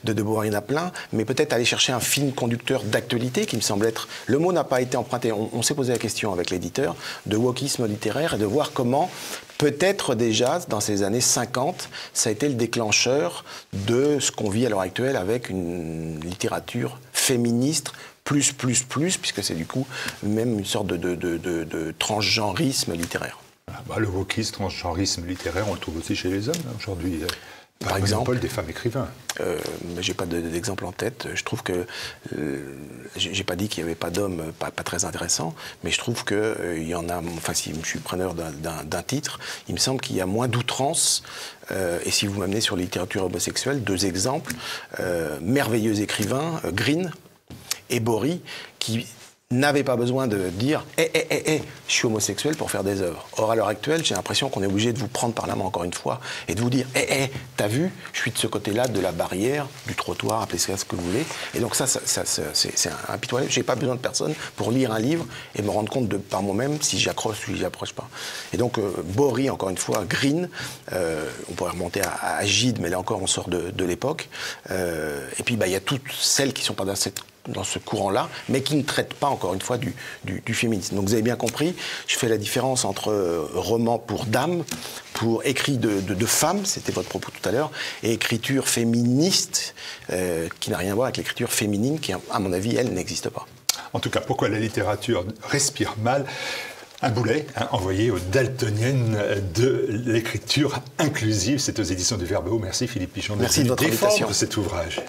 de 0.04 0.12
De 0.12 0.22
Beauvoir, 0.22 0.44
il 0.44 0.52
y 0.52 0.54
en 0.54 0.58
a 0.58 0.60
plein, 0.60 0.92
mais 1.14 1.24
peut-être 1.24 1.54
aller 1.54 1.64
chercher 1.64 1.94
un 1.94 2.00
film 2.00 2.32
conducteur 2.32 2.82
d'actualité 2.82 3.46
qui 3.46 3.56
me 3.56 3.62
semble 3.62 3.86
être. 3.86 4.08
Le 4.26 4.38
mot 4.38 4.52
n'a 4.52 4.64
pas 4.64 4.82
été 4.82 4.98
emprunté. 4.98 5.32
On, 5.32 5.62
s'est 5.62 5.72
posé 5.72 5.92
la 5.94 5.98
question 5.98 6.34
avec 6.34 6.50
l'éditeur 6.50 6.96
de 7.24 7.38
wokisme 7.38 7.86
littéraire 7.86 8.34
et 8.34 8.36
de 8.36 8.44
voir 8.44 8.72
comment 8.74 9.10
peut-être 9.56 10.14
déjà 10.14 10.60
dans 10.68 10.80
ces 10.80 11.02
années 11.02 11.22
50, 11.22 11.88
ça 12.12 12.28
a 12.28 12.32
été 12.32 12.46
le 12.46 12.54
déclencheur 12.54 13.46
de 13.72 14.18
ce 14.20 14.30
qu'on 14.30 14.50
vit 14.50 14.66
à 14.66 14.68
l'heure 14.68 14.80
actuelle 14.80 15.16
avec 15.16 15.48
une 15.48 16.20
littérature 16.20 17.00
féministe 17.14 17.92
plus, 18.22 18.52
plus, 18.52 18.82
plus, 18.82 19.16
puisque 19.16 19.42
c'est 19.42 19.54
du 19.54 19.64
coup 19.64 19.86
même 20.22 20.58
une 20.58 20.66
sorte 20.66 20.88
de, 20.88 20.98
de, 20.98 21.38
de 21.38 21.94
transgenrisme 21.98 22.92
littéraire. 22.92 23.38
Ah, 23.88 23.94
bah, 23.94 24.00
le 24.00 24.08
wokisme, 24.08 24.52
transgenrisme 24.52 25.26
littéraire, 25.26 25.66
on 25.68 25.74
le 25.74 25.80
trouve 25.80 25.96
aussi 25.98 26.14
chez 26.14 26.28
les 26.28 26.48
hommes 26.48 26.56
hein, 26.68 26.74
aujourd'hui. 26.78 27.20
Par 27.80 27.96
exemple, 27.96 28.36
des 28.38 28.48
femmes 28.48 28.68
écrivains. 28.68 29.08
Euh, 29.40 29.56
j'ai 30.00 30.12
pas 30.12 30.26
d'exemple 30.26 30.84
en 30.84 30.90
tête. 30.90 31.28
Je 31.32 31.44
trouve 31.44 31.62
que 31.62 31.86
euh, 32.36 32.76
j'ai 33.16 33.44
pas 33.44 33.54
dit 33.54 33.68
qu'il 33.68 33.84
n'y 33.84 33.90
avait 33.90 33.94
pas 33.94 34.10
d'hommes 34.10 34.52
pas, 34.58 34.70
très 34.70 35.04
intéressants, 35.04 35.54
mais 35.84 35.92
je 35.92 35.98
trouve 35.98 36.24
qu'il 36.24 36.36
euh, 36.36 36.82
y 36.82 36.94
en 36.96 37.08
a. 37.08 37.18
Enfin, 37.18 37.54
si 37.54 37.72
je 37.80 37.86
suis 37.86 38.00
preneur 38.00 38.34
d'un 38.34 39.02
titre, 39.02 39.38
il 39.68 39.74
me 39.74 39.78
semble 39.78 40.00
qu'il 40.00 40.16
y 40.16 40.20
a 40.20 40.26
moins 40.26 40.48
d'outrance. 40.48 41.22
Euh, 41.70 42.00
et 42.04 42.10
si 42.10 42.26
vous 42.26 42.40
m'amenez 42.40 42.60
sur 42.60 42.74
la 42.74 42.82
littérature 42.82 43.24
homosexuelle, 43.24 43.84
deux 43.84 44.06
exemples 44.06 44.54
merveilleux 45.40 46.00
écrivains, 46.00 46.60
Green 46.72 47.12
et 47.90 48.00
Bory, 48.00 48.40
qui 48.80 49.06
n'avait 49.50 49.82
pas 49.82 49.96
besoin 49.96 50.26
de 50.26 50.50
dire 50.50 50.84
hé, 50.98 51.10
hé, 51.14 51.26
hé, 51.30 51.52
hé, 51.54 51.62
je 51.86 51.92
suis 51.94 52.04
homosexuel 52.04 52.54
pour 52.54 52.70
faire 52.70 52.84
des 52.84 53.00
œuvres. 53.00 53.26
Or, 53.38 53.50
à 53.50 53.56
l'heure 53.56 53.68
actuelle, 53.68 54.04
j'ai 54.04 54.14
l'impression 54.14 54.50
qu'on 54.50 54.62
est 54.62 54.66
obligé 54.66 54.92
de 54.92 54.98
vous 54.98 55.08
prendre 55.08 55.32
par 55.32 55.46
la 55.46 55.56
main 55.56 55.64
encore 55.64 55.84
une 55.84 55.94
fois 55.94 56.20
et 56.48 56.54
de 56.54 56.60
vous 56.60 56.68
dire 56.68 56.86
hé, 56.94 57.22
hé, 57.22 57.32
t'as 57.56 57.66
vu, 57.66 57.90
je 58.12 58.20
suis 58.20 58.30
de 58.30 58.36
ce 58.36 58.46
côté-là 58.46 58.88
de 58.88 59.00
la 59.00 59.10
barrière, 59.10 59.66
du 59.86 59.94
trottoir, 59.94 60.42
appelez 60.42 60.58
ça 60.58 60.76
ce 60.76 60.84
que 60.84 60.96
vous 60.96 61.02
voulez. 61.02 61.24
Et 61.54 61.60
donc, 61.60 61.76
ça, 61.76 61.86
ça, 61.86 62.00
c'est 62.26 62.90
impitoyable. 63.08 63.50
J'ai 63.50 63.62
pas 63.62 63.74
besoin 63.74 63.94
de 63.94 64.00
personne 64.00 64.34
pour 64.54 64.70
lire 64.70 64.92
un 64.92 64.98
livre 64.98 65.24
et 65.54 65.62
me 65.62 65.70
rendre 65.70 65.90
compte 65.90 66.08
de, 66.08 66.18
par 66.18 66.42
moi-même 66.42 66.82
si 66.82 66.98
j'accroche 66.98 67.48
ou 67.48 67.52
si 67.52 67.56
j'approche 67.56 67.94
pas. 67.94 68.10
Et 68.52 68.58
donc, 68.58 68.76
euh, 68.76 68.92
encore 69.50 69.70
une 69.70 69.78
fois, 69.78 70.04
Green, 70.06 70.50
euh, 70.92 71.26
on 71.50 71.54
pourrait 71.54 71.70
remonter 71.70 72.02
à, 72.02 72.10
à, 72.10 72.42
mais 72.80 72.90
là 72.90 72.98
encore, 72.98 73.22
on 73.22 73.26
sort 73.26 73.48
de, 73.48 73.70
de 73.70 73.84
l'époque. 73.86 74.28
Euh, 74.70 75.26
et 75.38 75.42
puis, 75.42 75.56
bah, 75.56 75.66
il 75.68 75.72
y 75.72 75.76
a 75.76 75.80
toutes 75.80 76.12
celles 76.12 76.52
qui 76.52 76.62
sont 76.62 76.74
pas 76.74 76.84
dans 76.84 76.94
cette 76.94 77.22
dans 77.48 77.64
ce 77.64 77.78
courant-là, 77.78 78.28
mais 78.48 78.62
qui 78.62 78.76
ne 78.76 78.82
traite 78.82 79.14
pas, 79.14 79.28
encore 79.28 79.54
une 79.54 79.60
fois, 79.60 79.78
du, 79.78 79.94
du, 80.24 80.54
féminisme. 80.54 80.96
Donc 80.96 81.06
vous 81.06 81.14
avez 81.14 81.22
bien 81.22 81.36
compris, 81.36 81.74
je 82.06 82.16
fais 82.16 82.28
la 82.28 82.38
différence 82.38 82.84
entre 82.84 83.10
euh, 83.10 83.48
roman 83.54 83.98
pour 83.98 84.26
dames, 84.26 84.64
pour 85.14 85.44
écrit 85.44 85.78
de, 85.78 86.00
de, 86.00 86.26
femmes, 86.26 86.64
c'était 86.64 86.92
votre 86.92 87.08
propos 87.08 87.30
tout 87.30 87.48
à 87.48 87.52
l'heure, 87.52 87.70
et 88.02 88.12
écriture 88.12 88.68
féministe, 88.68 89.74
euh, 90.10 90.48
qui 90.60 90.70
n'a 90.70 90.76
rien 90.76 90.92
à 90.92 90.94
voir 90.94 91.06
avec 91.06 91.16
l'écriture 91.16 91.50
féminine, 91.50 91.98
qui, 91.98 92.12
à 92.12 92.38
mon 92.38 92.52
avis, 92.52 92.76
elle, 92.76 92.92
n'existe 92.92 93.28
pas. 93.30 93.46
En 93.92 94.00
tout 94.00 94.10
cas, 94.10 94.20
pourquoi 94.20 94.48
la 94.48 94.58
littérature 94.58 95.24
respire 95.42 95.94
mal 96.02 96.24
Un 97.02 97.10
boulet 97.10 97.46
hein, 97.56 97.68
envoyé 97.72 98.10
aux 98.10 98.18
daltoniennes 98.18 99.18
de 99.54 99.86
l'écriture 99.88 100.80
inclusive. 100.98 101.58
C'est 101.58 101.78
aux 101.78 101.84
éditions 101.84 102.16
du 102.16 102.24
Verbe. 102.24 102.48
Merci 102.62 102.86
Philippe 102.86 103.14
Pichon 103.14 103.36
Merci 103.36 103.62
de 103.62 103.68
votre 103.68 103.82
défendre 103.82 104.12
invitation. 104.12 104.32
cet 104.32 104.56
ouvrage. 104.56 105.02